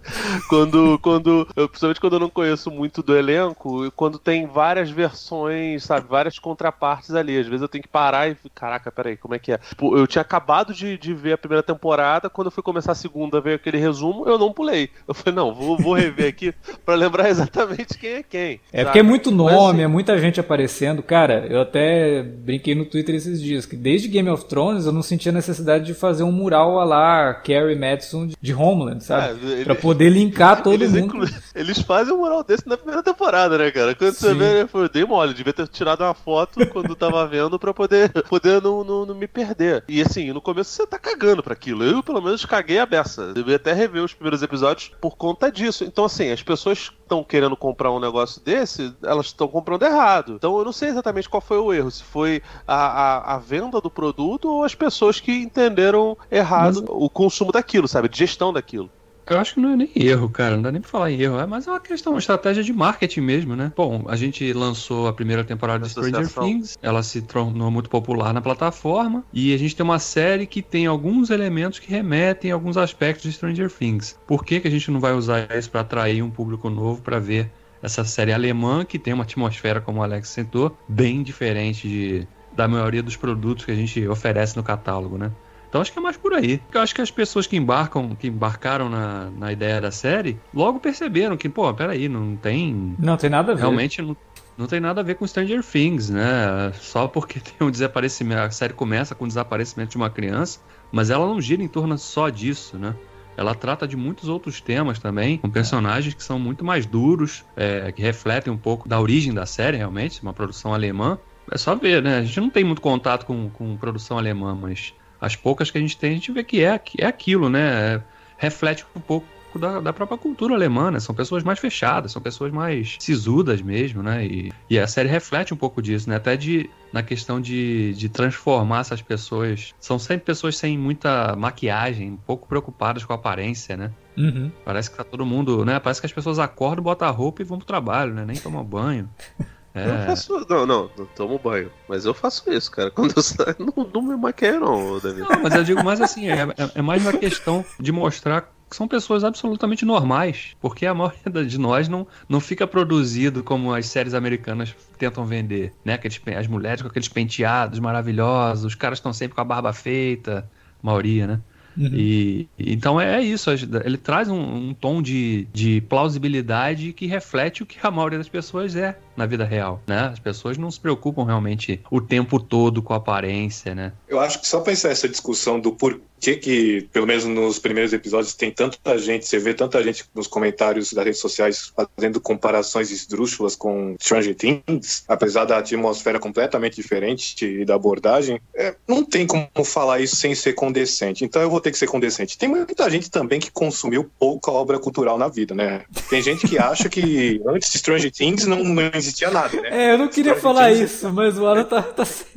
[0.48, 4.90] quando, quando eu, principalmente quando eu não conheço muito do elenco, e quando tem várias
[4.90, 7.38] versões, sabe, várias contrapartes ali.
[7.38, 8.36] Às vezes eu tenho que parar e.
[8.54, 9.60] Caraca, peraí, como é que é?
[9.80, 13.40] Eu tinha acabado de, de ver a primeira temporada, quando eu fui começar a segunda,
[13.40, 14.90] veio aquele resumo, eu não pulei.
[15.06, 18.60] Eu falei, não, vou, vou rever aqui para lembrar exatamente quem é quem.
[18.72, 18.84] É sabe?
[18.84, 19.82] porque é muito nome, assim...
[19.82, 21.02] é muita gente aparecendo.
[21.02, 25.02] Cara, eu até brinquei no Twitter esses dias, que desde Game of Thrones eu não
[25.02, 29.38] sentia necessidade de fazer um mural a lá Carrie Madison de Homeland, sabe?
[29.46, 31.28] É, ele, pra poder linkar todo eles mundo.
[31.54, 33.94] Eles fazem um mural desse na primeira temporada, né, cara?
[33.94, 34.28] Quando Sim.
[34.28, 38.10] você vê, eu dei mole, devia ter tirado uma foto quando tava vendo pra poder,
[38.28, 39.84] poder não, não, não, me perder.
[39.86, 41.84] E assim, no começo você tá cagando pra aquilo.
[41.84, 43.34] Eu, pelo menos, caguei a beça.
[43.34, 45.84] Devia até rever os primeiros episódios por conta disso.
[45.84, 50.34] Então, assim, as pessoas estão querendo comprar um negócio desse, elas estão comprando errado.
[50.34, 51.90] Então eu não sei exatamente qual foi o erro.
[51.90, 56.90] Se foi a, a, a venda do produto ou as pessoas que entenderam errado Mas...
[56.90, 58.08] o consumo daquilo, sabe?
[58.08, 58.90] De gestão daquilo.
[59.30, 60.56] Eu acho que não é nem erro, cara.
[60.56, 61.38] Não dá nem pra falar em erro.
[61.38, 63.72] É, mas é uma questão, uma estratégia de marketing mesmo, né?
[63.76, 66.76] Bom, a gente lançou a primeira temporada de Stranger Things.
[66.82, 69.22] Ela se tornou muito popular na plataforma.
[69.32, 73.22] E a gente tem uma série que tem alguns elementos que remetem a alguns aspectos
[73.22, 74.18] de Stranger Things.
[74.26, 77.20] Por que, que a gente não vai usar isso para atrair um público novo para
[77.20, 82.28] ver essa série alemã que tem uma atmosfera, como o Alex sentou, bem diferente de,
[82.54, 85.30] da maioria dos produtos que a gente oferece no catálogo, né?
[85.70, 86.60] Então acho que é mais por aí.
[86.74, 90.80] Eu acho que as pessoas que embarcam, que embarcaram na, na ideia da série, logo
[90.80, 92.96] perceberam que, pô, peraí, não tem.
[92.98, 93.60] Não tem nada a ver.
[93.60, 94.16] Realmente não,
[94.58, 96.72] não tem nada a ver com Stranger Things, né?
[96.74, 98.42] Só porque tem um desaparecimento.
[98.42, 100.58] A série começa com o desaparecimento de uma criança,
[100.90, 102.96] mas ela não gira em torno só disso, né?
[103.40, 107.90] Ela trata de muitos outros temas também, com personagens que são muito mais duros, é,
[107.90, 111.18] que refletem um pouco da origem da série, realmente, uma produção alemã.
[111.50, 112.18] É só ver, né?
[112.18, 115.80] A gente não tem muito contato com, com produção alemã, mas as poucas que a
[115.80, 117.94] gente tem, a gente vê que é, é aquilo, né?
[117.94, 118.02] É,
[118.36, 119.26] reflete um pouco
[119.58, 121.00] da, da, própria cultura alemã, né?
[121.00, 124.24] São pessoas mais fechadas, são pessoas mais sisudas mesmo, né?
[124.24, 126.16] E, e, a série reflete um pouco disso, né?
[126.16, 129.74] Até de, na questão de, de transformar essas pessoas.
[129.80, 133.90] São sempre pessoas sem muita maquiagem, um pouco preocupadas com a aparência, né?
[134.16, 134.50] Uhum.
[134.64, 135.78] Parece que tá todo mundo, né?
[135.80, 138.24] Parece que as pessoas acordam, botam a roupa e vão pro trabalho, né?
[138.24, 139.08] Nem tomam banho.
[139.74, 139.88] É.
[139.88, 140.46] Eu faço.
[140.48, 141.70] Não, não, não tomo banho.
[141.88, 142.90] Mas eu faço isso, cara.
[142.92, 145.20] Quando eu saio, não, não me maqueio, não, David.
[145.20, 148.76] Não, mas eu digo mais assim, é, é, é mais uma questão de mostrar que
[148.76, 150.56] são pessoas absolutamente normais.
[150.60, 155.72] Porque a maioria de nós não, não fica produzido como as séries americanas tentam vender.
[155.84, 155.94] Né?
[155.94, 160.48] Aqueles, as mulheres com aqueles penteados maravilhosos, os caras estão sempre com a barba feita.
[160.82, 161.40] A maioria, né?
[161.76, 161.90] Uhum.
[161.92, 167.66] E, então é, isso, ele traz um, um, tom de, de plausibilidade que reflete o
[167.66, 170.10] que a maioria das pessoas é na vida real, né?
[170.12, 173.92] As pessoas não se preocupam realmente o tempo todo com a aparência, né?
[174.08, 177.92] Eu acho que só pensar essa discussão do porquê que, que, pelo menos nos primeiros
[177.92, 182.90] episódios, tem tanta gente, você vê tanta gente nos comentários das redes sociais fazendo comparações
[182.90, 189.26] esdrúxulas com Stranger Things, apesar da atmosfera completamente diferente e da abordagem, é, não tem
[189.26, 191.24] como falar isso sem ser condescente.
[191.24, 192.36] Então eu vou ter que ser condescente.
[192.36, 195.82] Tem muita gente também que consumiu pouca obra cultural na vida, né?
[196.10, 199.68] Tem gente que acha que antes de Stranger Things não, não existia nada, né?
[199.70, 200.90] É, eu não queria Stranger falar Things...
[200.90, 202.30] isso, mas o Alan tá, tá certo.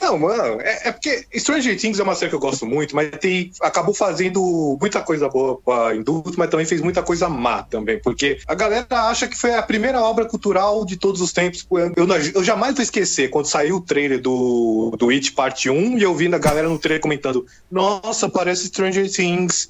[0.00, 3.10] Não, mano, é, é, porque Stranger Things é uma série que eu gosto muito, mas
[3.20, 8.00] tem, acabou fazendo muita coisa boa pra indústria, mas também fez muita coisa má também,
[8.00, 11.66] porque a galera acha que foi a primeira obra cultural de todos os tempos.
[11.70, 15.98] Eu, eu, eu jamais vou esquecer quando saiu o trailer do, do It Parte 1
[15.98, 19.68] e eu vi a galera no trailer comentando: Nossa, parece Stranger Things.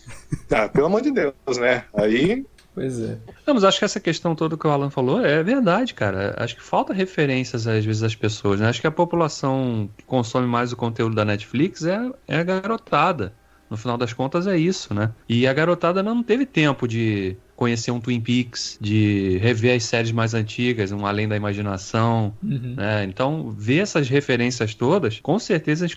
[0.51, 1.85] Ah, pelo amor de Deus, né?
[1.95, 2.45] Aí
[2.79, 3.19] Pois é.
[3.45, 6.33] Não, mas acho que essa questão toda que o Alan falou é verdade, cara.
[6.39, 8.69] Acho que falta referências às vezes às pessoas, né?
[8.69, 13.35] Acho que a população que consome mais o conteúdo da Netflix é, é a garotada.
[13.69, 15.13] No final das contas é isso, né?
[15.29, 20.13] E a garotada não teve tempo de conhecer um Twin Peaks, de rever as séries
[20.13, 22.75] mais antigas, um Além da Imaginação, uhum.
[22.77, 23.03] né?
[23.03, 25.89] Então, ver essas referências todas, com certeza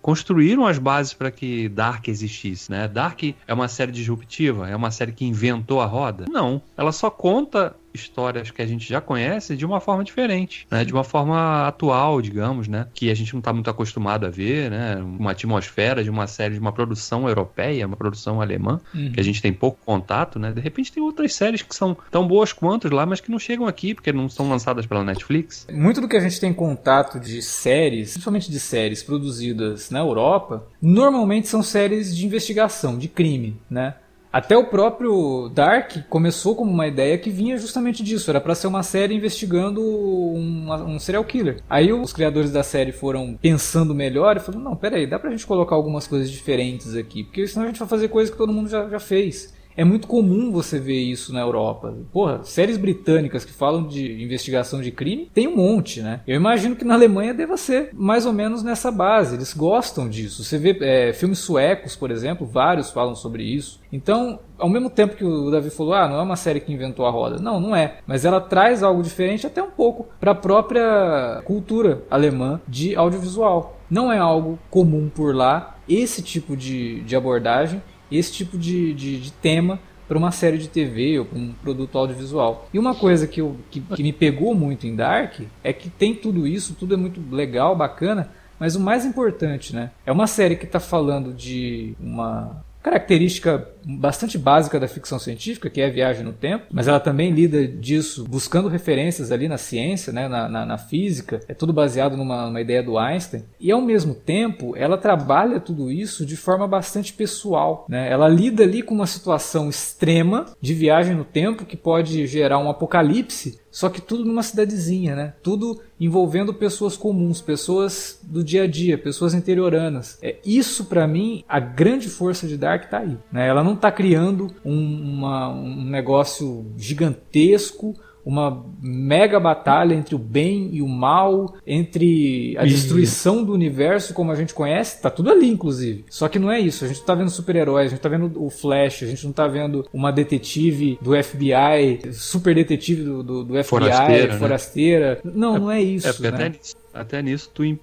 [0.00, 2.86] construíram as bases para que Dark existisse, né?
[2.86, 6.26] Dark é uma série disruptiva, é uma série que inventou a roda?
[6.30, 10.84] Não, ela só conta histórias que a gente já conhece de uma forma diferente, né?
[10.84, 12.86] De uma forma atual, digamos, né?
[12.94, 14.96] Que a gente não está muito acostumado a ver, né?
[14.96, 19.12] Uma atmosfera de uma série, de uma produção europeia, uma produção alemã, uhum.
[19.12, 20.52] que a gente tem pouco contato, né?
[20.52, 23.66] De repente tem outras séries que são tão boas quanto lá, mas que não chegam
[23.66, 25.66] aqui porque não são lançadas pela Netflix.
[25.72, 30.66] Muito do que a gente tem contato de séries, principalmente de séries produzidas na Europa,
[30.80, 33.94] normalmente são séries de investigação, de crime, né?
[34.32, 38.30] Até o próprio Dark começou como uma ideia que vinha justamente disso.
[38.30, 41.60] Era para ser uma série investigando um, um, serial killer.
[41.68, 45.46] Aí os criadores da série foram pensando melhor e falaram: não, peraí, dá pra gente
[45.46, 47.24] colocar algumas coisas diferentes aqui.
[47.24, 49.52] Porque senão a gente vai fazer coisas que todo mundo já, já fez.
[49.80, 51.96] É muito comum você ver isso na Europa.
[52.12, 56.20] Porra, séries britânicas que falam de investigação de crime tem um monte, né?
[56.26, 59.36] Eu imagino que na Alemanha deva ser mais ou menos nessa base.
[59.36, 60.44] Eles gostam disso.
[60.44, 63.80] Você vê é, filmes suecos, por exemplo, vários falam sobre isso.
[63.90, 67.06] Então, ao mesmo tempo que o Davi falou, ah, não é uma série que inventou
[67.06, 67.38] a roda.
[67.40, 68.00] Não, não é.
[68.06, 73.80] Mas ela traz algo diferente até um pouco para a própria cultura alemã de audiovisual.
[73.90, 79.20] Não é algo comum por lá esse tipo de, de abordagem esse tipo de, de,
[79.20, 82.68] de tema para uma série de TV ou para um produto audiovisual.
[82.74, 86.14] E uma coisa que, eu, que, que me pegou muito em Dark é que tem
[86.14, 89.92] tudo isso, tudo é muito legal, bacana, mas o mais importante, né?
[90.04, 95.80] É uma série que está falando de uma característica bastante básica da ficção científica, que
[95.80, 100.12] é a viagem no tempo, mas ela também lida disso buscando referências ali na ciência,
[100.12, 103.80] né, na, na, na física, é tudo baseado numa, numa, ideia do Einstein, e ao
[103.80, 107.86] mesmo tempo ela trabalha tudo isso de forma bastante pessoal.
[107.88, 108.10] Né?
[108.10, 112.70] Ela lida ali com uma situação extrema de viagem no tempo que pode gerar um
[112.70, 115.34] apocalipse só que tudo numa cidadezinha, né?
[115.42, 120.18] Tudo envolvendo pessoas comuns, pessoas do dia a dia, pessoas interioranas.
[120.22, 123.16] É isso para mim a grande força de Dark tá aí.
[123.30, 123.46] Né?
[123.46, 127.94] Ela não tá criando um, uma, um negócio gigantesco
[128.30, 134.30] uma mega batalha entre o bem e o mal, entre a destruição do universo como
[134.30, 136.04] a gente conhece, tá tudo ali, inclusive.
[136.08, 136.84] Só que não é isso.
[136.84, 139.48] A gente tá vendo super-heróis, a gente tá vendo o Flash, a gente não tá
[139.48, 144.38] vendo uma detetive do FBI, super detetive do, do, do FBI, forasteira.
[144.38, 145.20] forasteira.
[145.24, 145.32] Né?
[145.34, 146.08] Não, não é isso.
[146.08, 146.52] É, porque né?
[146.92, 147.78] Até nisso, Twin,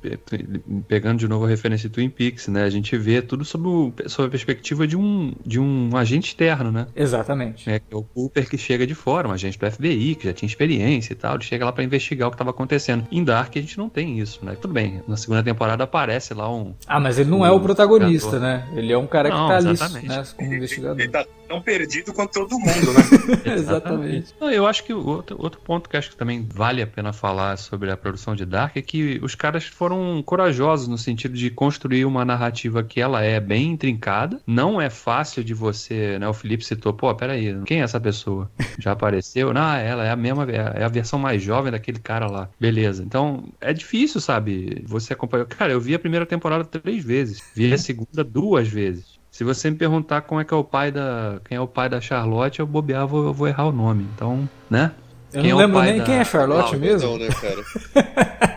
[0.88, 2.64] pegando de novo a referência Twin Peaks, né?
[2.64, 6.72] A gente vê tudo sob, o, sob a perspectiva de um, de um agente externo,
[6.72, 6.88] né?
[6.96, 7.70] Exatamente.
[7.70, 10.48] É, é o Cooper que chega de fora, um agente do FBI, que já tinha
[10.48, 13.08] experiência e tal, ele chega lá para investigar o que estava acontecendo.
[13.12, 14.56] Em Dark a gente não tem isso, né?
[14.60, 16.74] Tudo bem, na segunda temporada aparece lá um...
[16.86, 18.68] Ah, mas ele não um, é o protagonista, né?
[18.74, 19.98] Ele é um cara que não, tá exatamente.
[19.98, 20.24] ali, né?
[20.36, 21.00] Como investigador.
[21.00, 23.54] Ele tá tão perdido quanto todo mundo, né?
[23.56, 24.36] exatamente.
[24.40, 27.58] Não, eu acho que outro, outro ponto que acho que também vale a pena falar
[27.58, 31.52] sobre a produção de Dark é que que os caras foram corajosos no sentido de
[31.52, 36.28] construir uma narrativa que ela é bem intrincada, não é fácil de você, né?
[36.28, 38.50] O Felipe citou, pô, peraí, quem é essa pessoa?
[38.80, 39.54] Já apareceu?
[39.54, 42.50] Não, ela é a mesma, é a versão mais jovem daquele cara lá.
[42.60, 43.04] Beleza.
[43.04, 44.84] Então, é difícil, sabe?
[44.88, 45.46] Você acompanhou.
[45.46, 49.18] Cara, eu vi a primeira temporada três vezes, vi a segunda duas vezes.
[49.30, 51.40] Se você me perguntar como é que é o pai da.
[51.46, 54.08] Quem é o pai da Charlotte, eu bobear, vou, eu vou errar o nome.
[54.16, 54.92] Então, né?
[55.32, 56.04] Eu quem não é lembro nem da...
[56.04, 57.10] quem é Charlotte não, mesmo.
[57.10, 58.57] Não, né, cara?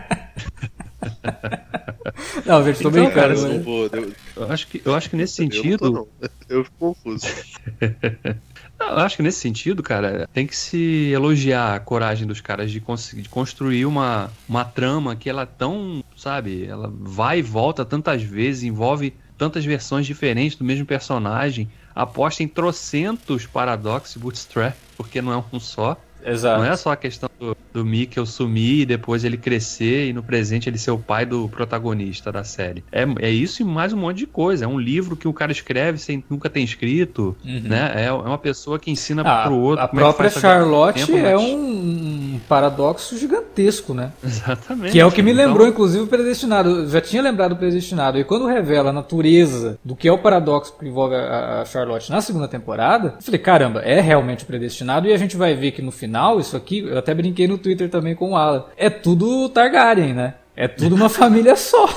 [2.45, 3.11] Não, gente, tô então.
[3.11, 4.13] Cara, vou, eu...
[4.35, 4.51] eu...
[4.51, 5.85] acho que, eu acho que nesse sentido.
[5.85, 6.29] Eu, não tô, não.
[6.49, 7.27] eu fico confuso.
[8.81, 12.81] Eu acho que nesse sentido, cara, tem que se elogiar a coragem dos caras de
[12.81, 17.85] conseguir de construir uma, uma trama que ela é tão, sabe, ela vai e volta
[17.85, 25.21] tantas vezes, envolve tantas versões diferentes do mesmo personagem, aposta em trocentos paradoxos bootstrap, porque
[25.21, 25.95] não é um só.
[26.25, 26.63] Exato.
[26.63, 30.23] Não é só a questão do, do Mikkel sumir e depois ele crescer e no
[30.23, 32.83] presente ele ser o pai do protagonista da série.
[32.91, 34.65] É, é isso e mais um monte de coisa.
[34.65, 37.61] É um livro que o cara escreve sem nunca ter escrito, uhum.
[37.63, 37.91] né?
[37.95, 39.83] É, é uma pessoa que ensina ah, pro outro.
[39.83, 44.11] A é própria é Charlotte tempo, é um, paradoxo gigantesco, né?
[44.23, 44.91] Exatamente.
[44.91, 46.69] Que é o que me Então, lembrou, inclusive, o Predestinado.
[46.69, 48.17] Eu já tinha lembrado o Predestinado.
[48.17, 52.11] E quando revela a natureza do que é o paradoxo que envolve a, a Charlotte
[52.11, 55.07] na segunda temporada, eu falei, caramba, é realmente o Predestinado.
[55.07, 57.89] E a gente vai ver que no final, isso aqui, eu até brinquei no Twitter
[57.89, 60.35] também com o Alan, é tudo Targaryen, né?
[60.55, 61.87] É tudo uma família só.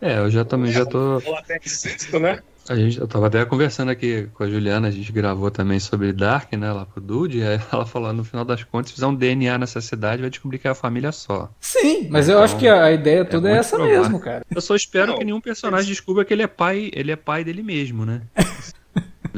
[0.00, 1.20] É, eu já também já tô.
[2.20, 2.38] Né?
[2.68, 6.12] A gente, eu tava até conversando aqui com a Juliana, a gente gravou também sobre
[6.12, 9.06] Dark, né, lá pro Dude, e aí ela falou, no final das contas, se fizer
[9.06, 11.50] um DNA nessa cidade, vai descobrir que é a família só.
[11.58, 14.00] Sim, mas eu Então, acho que a, ideia toda é, muito essa provável.
[14.02, 14.44] mesmo, cara.
[14.54, 17.42] Eu só espero Não, que nenhum personagem descubra que ele é pai, ele é pai
[17.42, 18.20] dele mesmo, né?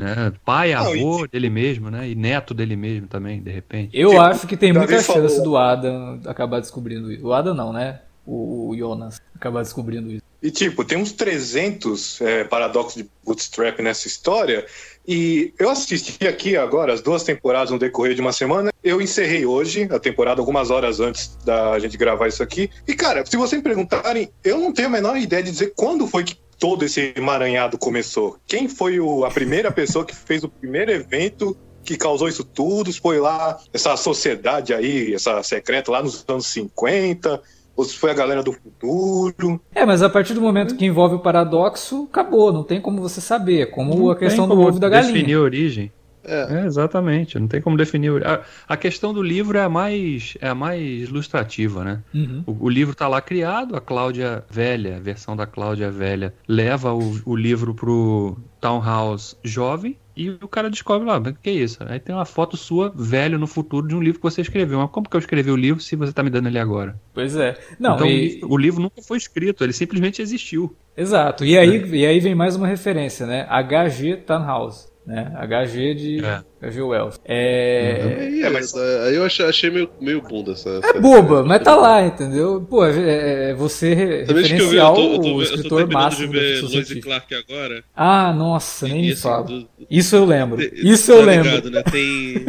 [0.01, 0.33] Né?
[0.45, 2.09] Pai, Não, avô dele mesmo, né?
[2.09, 3.91] E neto dele mesmo também, de repente.
[3.93, 7.27] Eu Tipo, acho que tem muita falou- chance do Adam acabar descobrindo isso.
[7.27, 8.01] O Adam não, né?
[8.27, 10.23] O, o Jonas acabar descobrindo isso.
[10.43, 14.65] E tipo, tem uns 300 é, paradoxos de bootstrap nessa história.
[15.07, 18.71] E eu assisti aqui agora as duas temporadas no decorrer de uma semana.
[18.83, 22.71] Eu encerrei hoje a temporada algumas horas antes da gente gravar isso aqui.
[22.87, 26.07] E cara, se vocês me perguntarem, eu não tenho a menor ideia de dizer quando
[26.07, 28.37] foi que todo esse emaranhado começou.
[28.47, 32.93] Quem foi o- a primeira pessoa que fez o primeiro evento que causou isso tudo?
[32.93, 37.41] Se foi lá essa sociedade aí, essa secreta lá nos anos 50?
[37.75, 39.59] Ou se foi a galera do futuro?
[39.75, 42.53] É, mas a partir do momento que envolve o paradoxo, acabou.
[42.53, 43.71] Não tem como você saber.
[43.71, 45.15] Como Não a questão do ovo da galinha.
[45.15, 45.91] Definir a origem.
[46.25, 46.63] É.
[46.63, 47.39] É, exatamente.
[47.39, 48.11] Não tem como definir.
[48.11, 52.03] o- A, a questão do livro é a mais, é a mais ilustrativa, né?
[52.15, 52.43] Uhum.
[52.47, 56.93] O, o livro tá lá criado, a Cláudia Velha, a versão da Cláudia Velha, leva
[56.93, 61.79] o, o livro pro Townhouse jovem e o cara descobre lá, o que é isso?
[61.87, 64.79] Aí tem uma foto sua, velho, no futuro, de um livro que você escreveu.
[64.79, 67.01] Mas como que eu escrevi o livro se você tá me dando ele agora?
[67.15, 67.59] Pois é.
[67.79, 70.77] Não, então o e- livro- o livro nunca foi escrito, ele simplesmente existiu.
[70.97, 71.45] exato.
[71.47, 73.47] E aí, e aí vem mais uma referência, né?
[73.49, 74.90] HG Tannhaus.
[75.11, 75.33] Né?
[75.35, 76.41] HG de É.
[76.69, 77.21] HG Wells.
[77.25, 80.81] É, Aí, É, mas- aí eu achei, achei meio, meio bunda essa.
[80.85, 82.65] é boba, mas tá lá, entendeu?
[82.71, 85.27] Pô, é, é você re- Também acho que eu, vi, eu, tô, eu, tô, o
[85.31, 87.01] eu tô escritor terminando de máximo da ver Lois e.
[87.01, 87.85] Clark agora.
[87.97, 89.43] Ah, nossa, nem me fala.
[89.47, 90.63] do- Isso eu lembro.
[90.77, 91.49] Isso eu tá lembro.
[91.51, 91.83] ligado, né?
[91.83, 92.45] Tem.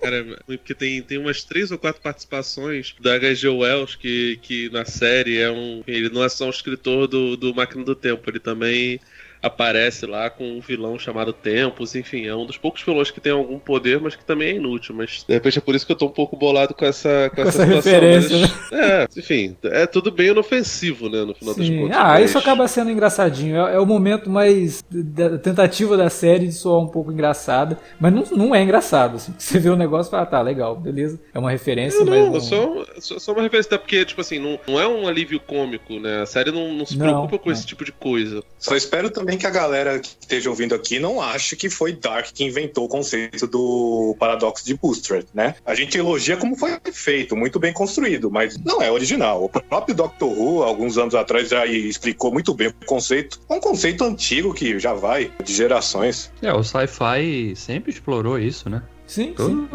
[0.00, 3.46] Caramba, porque tem, tem umas três ou quatro participações da H.G.
[3.50, 5.82] Wells que, que na série é um.
[5.86, 8.98] Ele não é só um escritor do, do Máquina do Tempo, ele também
[9.42, 13.32] aparece lá com um vilão chamado Tempos, enfim, é um dos poucos vilões que tem
[13.32, 14.94] algum poder, mas que também é inútil.
[14.94, 17.36] Mas De repente é por isso que eu tô um pouco bolado com essa, com
[17.42, 17.92] Com essa, essa situação.
[17.92, 21.80] referência, mas- É, enfim, é tudo bem inofensivo, né, no final das Sim.
[21.80, 21.96] contas.
[21.96, 23.56] Ah, mas- isso acaba sendo engraçadinho.
[23.66, 28.12] É, é o momento mais da tentativa da série de soar um pouco engraçada, mas
[28.12, 29.16] não, não é engraçado.
[29.16, 29.34] Assim.
[29.38, 31.18] Você vê o negócio e fala, tá, legal, beleza.
[31.34, 32.20] É uma referência, Não, mas.
[32.20, 32.36] não, Não...
[32.36, 35.40] é só, só, só uma referência, até porque, tipo assim, não, não é um alívio
[35.40, 36.22] cômico, né?
[36.22, 37.52] A série não, não se Não, preocupa com não.
[37.56, 38.42] esse tipo de coisa.
[38.58, 42.26] Só espero também que a galera que esteja ouvindo aqui não ache que foi Dark
[42.32, 45.54] que inventou o conceito do paradoxo de Booster, né?
[45.64, 49.44] A gente elogia como foi feito, muito bem construído, mas não é original.
[49.44, 53.40] O próprio Doctor Who, alguns anos atrás, já explicou muito bem o conceito.
[53.48, 56.30] É um conceito antigo que já vai de gerações.
[56.42, 58.82] É, o sci-fi sempre explorou isso, né?
[59.10, 59.66] Sim, sim.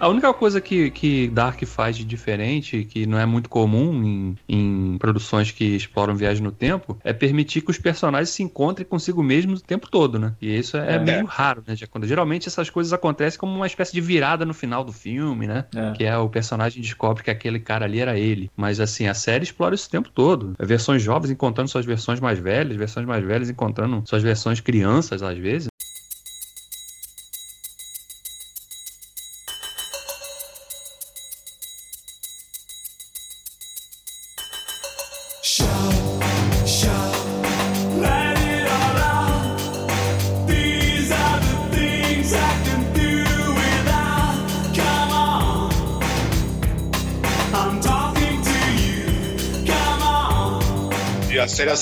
[0.00, 4.36] A única coisa que, que Dark faz de diferente, que não é muito comum em,
[4.48, 9.22] em produções que exploram viagem no tempo, é permitir que os personagens se encontrem consigo
[9.22, 10.34] mesmos o tempo todo, né?
[10.42, 10.98] E isso é, É.
[10.98, 11.76] meio raro, né?
[11.88, 15.66] Quando- Geralmente essas coisas acontecem como uma espécie de virada no final do filme, né?
[15.74, 15.92] É.
[15.92, 18.50] Que é o personagem descobre que aquele cara ali era ele.
[18.56, 20.54] Mas assim, a série explora isso o tempo todo.
[20.58, 25.38] Versões jovens encontrando suas versões mais velhas, versões mais velhas encontrando suas versões crianças, às
[25.38, 25.68] vezes.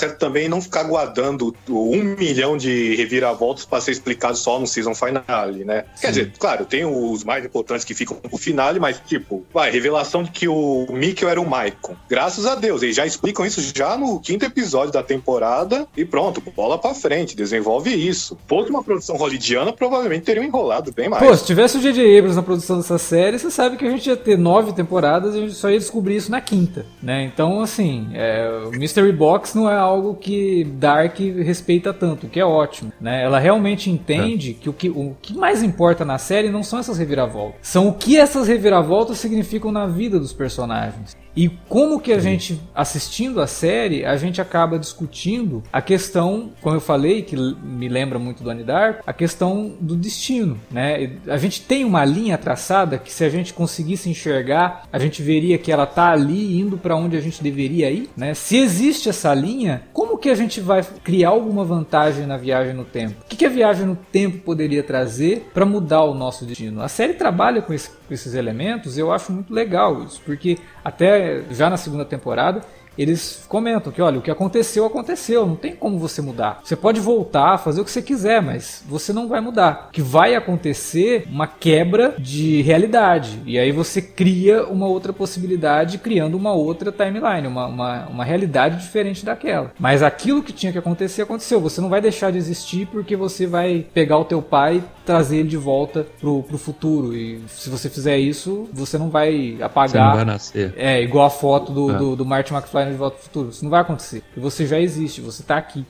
[0.04, 4.94] Acerta também não ficar guardando um milhão de reviravoltas para ser explicado só no season
[4.94, 5.84] finale, né?
[6.00, 10.22] Quer dizer, claro, tem os mais importantes que ficam pro finale, mas tipo, vai, revelação
[10.22, 11.96] de que o Mikkel era o Maicon.
[12.08, 16.42] Graças a Deus, eles já explicam isso já no quinto episódio da temporada e pronto,
[16.54, 18.36] bola pra frente, desenvolve isso.
[18.46, 21.24] Fosse uma produção hollywoodiana, provavelmente teriam enrolado bem mais.
[21.24, 22.18] Pô, se tivesse o J.J.
[22.18, 25.38] Abrams na produção dessa série, você sabe que a gente ia ter nove temporadas e
[25.38, 27.24] a gente só ia descobrir isso na quinta, né?
[27.24, 32.44] Então, assim, é, o Mystery Box não é algo que Dark respeita tanto, que é
[32.44, 33.22] ótimo, né?
[33.22, 36.98] Ela realmente entende que, o que o que mais importa na série não são essas
[36.98, 41.16] reviravoltas, são o que essas reviravoltas significam na vida dos personagens.
[41.36, 46.76] E como que a gente, assistindo a série, a gente acaba discutindo a questão, como
[46.76, 51.18] eu falei, que me lembra muito do Anidar, a questão do destino, né?
[51.26, 55.58] A gente tem uma linha traçada que se a gente conseguisse enxergar, a gente veria
[55.58, 58.32] que ela tá ali indo para onde a gente deveria ir, né?
[58.34, 62.84] Se existe essa linha, como que a gente vai criar alguma vantagem na viagem no
[62.84, 63.14] tempo?
[63.24, 66.80] O que, que a viagem no tempo poderia trazer para mudar o nosso destino?
[66.80, 71.23] A série trabalha com, esse- com esses elementos, eu acho muito legal isso, porque até
[71.50, 72.62] já na segunda temporada
[72.96, 76.60] eles comentam que, olha, o que aconteceu, aconteceu, não tem como você mudar.
[76.62, 79.86] Você pode voltar, fazer o que você quiser, mas você não vai mudar.
[79.88, 83.40] O que vai acontecer uma quebra de realidade.
[83.46, 88.80] E aí você cria uma outra possibilidade, criando uma outra timeline, uma, uma, uma realidade
[88.80, 89.72] diferente daquela.
[89.78, 91.60] Mas aquilo que tinha que acontecer, aconteceu.
[91.60, 95.38] Você não vai deixar de existir porque você vai pegar o teu pai e trazer
[95.38, 97.14] ele de volta pro, pro futuro.
[97.14, 99.88] E se você fizer isso, você não vai apagar.
[99.90, 100.74] Você não vai nascer.
[100.76, 101.96] É, igual a foto do, É.
[101.96, 103.48] do, do Martin McFly De Volta ao Futuro.
[103.50, 104.20] Isso não vai acontecer.
[104.22, 105.84] Porque você já existe, você tá aqui.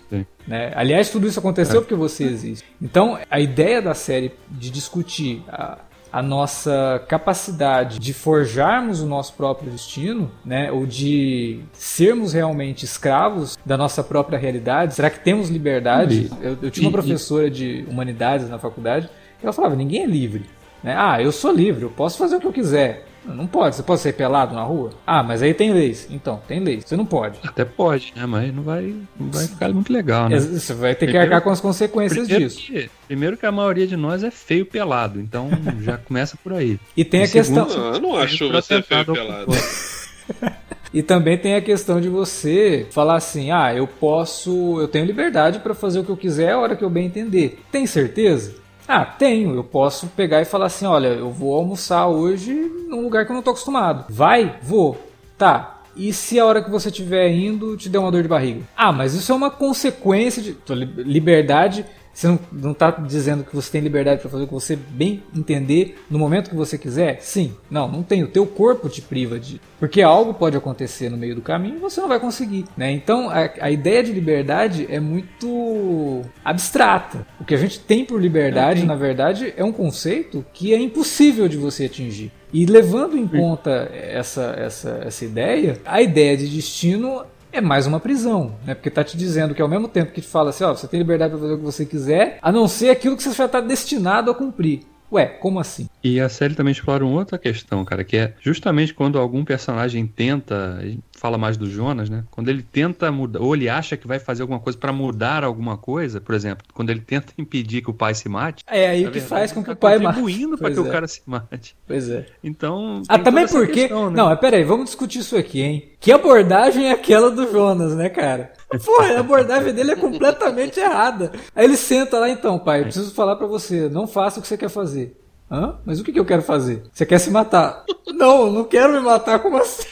[0.46, 0.72] Né?
[0.74, 2.64] Aliás, tudo isso aconteceu porque você existe.
[2.80, 5.78] Então, a ideia da série de discutir a,
[6.12, 10.70] a nossa capacidade de forjarmos o nosso próprio destino, né?
[10.70, 16.30] ou de sermos realmente escravos da nossa própria realidade, será que temos liberdade?
[16.40, 19.08] Eu, eu tinha uma E- e- professora de humanidades na faculdade
[19.42, 20.46] ela falava: ninguém é livre.
[20.82, 20.94] Né?
[20.96, 23.04] Ah, eu sou livre, eu posso fazer o que eu quiser.
[23.26, 24.90] Não pode, você pode sair pelado na rua?
[25.06, 26.06] Ah, mas aí tem leis.
[26.10, 26.84] Então, tem leis.
[26.86, 27.38] Você não pode.
[27.42, 28.26] Até pode, né?
[28.26, 30.38] Mas não vai, não vai ficar muito legal, né?
[30.38, 32.60] Você vai ter que Primeiro- arcar com as consequências Primeiro disso.
[32.60, 35.48] que, primeiro que a maioria de nós é feio pelado, então
[35.80, 36.78] já começa por aí.
[36.96, 37.82] E tem a E segundo- questão.
[37.84, 39.52] Não, eu não acho você feio pelado.
[40.92, 44.80] E também tem a questão de você falar assim: ah, eu posso.
[44.80, 47.60] Eu tenho liberdade para fazer o que eu quiser a hora que eu bem entender.
[47.72, 48.54] Tem certeza?
[48.86, 49.54] Ah, tenho.
[49.54, 52.52] Eu posso pegar e falar assim: olha, eu vou almoçar hoje
[52.88, 54.06] num lugar que eu não tô acostumado.
[54.08, 54.58] Vai?
[54.62, 54.98] Vou.
[55.38, 55.82] Tá.
[55.96, 58.62] E se a hora que você estiver indo te der uma dor de barriga?
[58.76, 60.56] Ah, mas isso é uma consequência de.
[61.02, 61.86] Liberdade.
[62.14, 65.22] Você não, não tá dizendo que você tem liberdade para fazer o que você bem
[65.36, 67.18] entender no momento que você quiser?
[67.20, 67.54] Sim.
[67.68, 68.22] Não, não tem.
[68.22, 69.60] O teu corpo te priva de.
[69.80, 72.64] Porque algo pode acontecer no meio do caminho e você não vai conseguir.
[72.76, 72.92] Né?
[72.92, 77.26] Então a, a ideia de liberdade é muito abstrata.
[77.40, 81.48] O que a gente tem por liberdade, na verdade, é um conceito que é impossível
[81.48, 82.30] de você atingir.
[82.52, 87.24] E levando em conta essa, essa, essa ideia, a ideia de destino
[87.54, 88.74] é mais uma prisão, né?
[88.74, 90.98] Porque tá te dizendo que ao mesmo tempo que te fala assim, ó, você tem
[90.98, 93.60] liberdade para fazer o que você quiser, a não ser aquilo que você já está
[93.60, 94.82] destinado a cumprir.
[95.12, 95.88] Ué, como assim?
[96.02, 100.06] E a série também explora uma outra questão, cara, que é justamente quando algum personagem
[100.06, 100.80] tenta,
[101.24, 102.22] fala mais do Jonas, né?
[102.30, 105.78] Quando ele tenta mudar, ou ele acha que vai fazer alguma coisa pra mudar alguma
[105.78, 109.04] coisa, por exemplo, quando ele tenta impedir que o pai se mate, É aí que
[109.04, 110.18] verdade, faz com que o tá pai mate.
[110.20, 110.82] contribuindo para que é.
[110.82, 111.74] o cara se mate.
[111.86, 112.26] Pois é.
[112.44, 113.72] Então, Ah, também porque.
[113.88, 114.16] questão, né?
[114.18, 115.92] Não, mas peraí, vamos discutir isso aqui, hein?
[115.98, 118.52] Que abordagem é aquela do Jonas, né, cara?
[118.84, 121.32] Porra, a abordagem dele é completamente errada.
[121.56, 124.48] Aí ele senta lá, então, pai, eu preciso falar pra você, não faça o que
[124.48, 125.18] você quer fazer.
[125.50, 125.76] Hã?
[125.86, 126.82] Mas o que, que eu quero fazer?
[126.92, 127.82] Você quer se matar?
[128.14, 129.86] não, não quero me matar, como assim?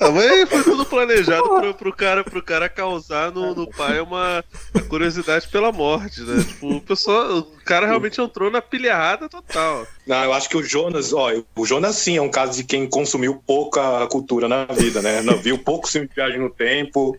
[0.00, 4.44] Ah, mas foi tudo planejado pro, pro, cara, pro cara causar no, no pai uma
[4.88, 6.44] curiosidade pela morte, né?
[6.44, 9.86] Tipo, o, pessoal, o cara realmente entrou na pilhada total.
[10.06, 12.88] Não, eu acho que o Jonas, ó, o Jonas sim é um caso de quem
[12.88, 15.20] consumiu pouca cultura na vida, né?
[15.20, 17.18] Não, viu pouco filme de viagem no tempo,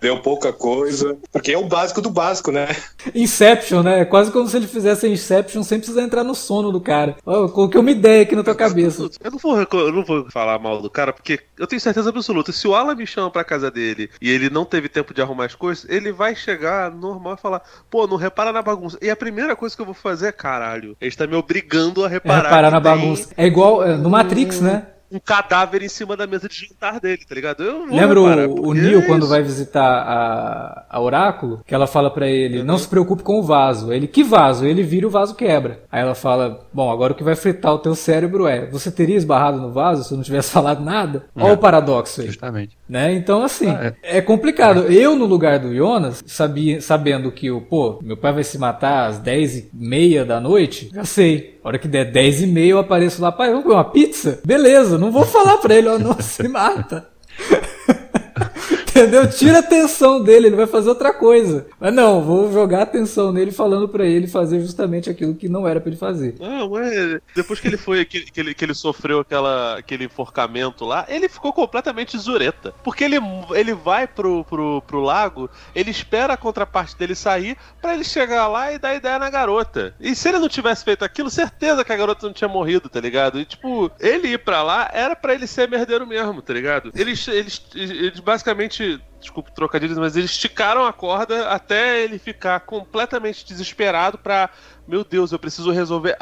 [0.00, 1.16] deu pouca coisa.
[1.32, 2.68] Porque é o básico do básico, né?
[3.14, 4.04] Inception, né?
[4.04, 7.16] Quase como se ele fizesse Inception sem precisar entrar no sono do cara.
[7.26, 9.08] Eu coloquei uma ideia aqui na tua cabeça.
[9.22, 12.52] Eu não, vou, eu não vou falar mal do cara, porque eu tenho certeza absoluta.
[12.52, 15.46] Se o Alan me chama pra casa dele e ele não teve tempo de arrumar
[15.46, 18.98] as coisas, ele vai chegar normal e falar: pô, não repara na bagunça.
[19.02, 22.08] E a primeira coisa que eu vou fazer é: caralho, ele está me obrigando a
[22.08, 22.42] É reparar.
[22.44, 23.28] reparar que na tem bagunça.
[23.36, 24.86] É igual é, no Matrix, né?
[25.10, 27.62] Um cadáver em cima da mesa de jantar dele, tá ligado?
[27.62, 31.62] Eu não vou Lembra reparar, o, o Neo é quando vai visitar a, a Oráculo?
[31.66, 33.92] Que ela fala pra ele, não se preocupe com o vaso.
[33.92, 34.66] Ele, que vaso?
[34.66, 35.80] Ele vira e o vaso quebra.
[35.90, 39.16] Aí ela fala, bom, agora o que vai fritar o teu cérebro é, você teria
[39.16, 41.24] esbarrado no vaso se eu não tivesse falado nada?
[41.34, 41.52] Olha É.
[41.52, 42.26] o paradoxo aí.
[42.28, 42.76] Justamente.
[42.88, 43.12] Né?
[43.14, 44.20] Então, assim, Ah, é.
[44.20, 44.90] complicado.
[44.92, 49.06] Eu, no lugar do Jonas, sabia, sabendo que o, pô, meu pai vai se matar
[49.08, 51.57] às 10 e meia da noite, já sei.
[51.68, 54.40] A hora que der 10 e meia, eu apareço lá, pai, vamos comer uma pizza?
[54.42, 57.06] Beleza, não vou falar pra ele, ó, não se mata.
[58.98, 59.30] Entendeu?
[59.30, 61.68] Tira a atenção dele, ele vai fazer outra coisa.
[61.78, 65.68] Mas não, vou jogar a atenção nele falando pra ele fazer justamente aquilo que não
[65.68, 66.34] era pra ele fazer.
[66.40, 70.84] Não, mas depois que ele foi, que, que ele, que ele sofreu aquela, aquele enforcamento
[70.84, 72.74] lá, ele ficou completamente zureta.
[72.82, 73.18] Porque ele,
[73.54, 78.48] ele vai pro, pro, pro lago, ele espera a contraparte dele sair pra ele chegar
[78.48, 79.94] lá e dar ideia na garota.
[80.00, 83.00] E se ele não tivesse feito aquilo, certeza que a garota não tinha morrido, tá
[83.00, 83.38] ligado?
[83.38, 86.90] E tipo, ele ir pra lá era pra ele ser merdeiro mesmo, tá ligado?
[86.96, 88.87] Eles, eles, eles basicamente
[89.18, 94.50] desculpa o trocadilhos, mas eles esticaram a corda até ele ficar completamente desesperado pra.
[94.88, 96.16] Meu Deus, eu preciso resolver.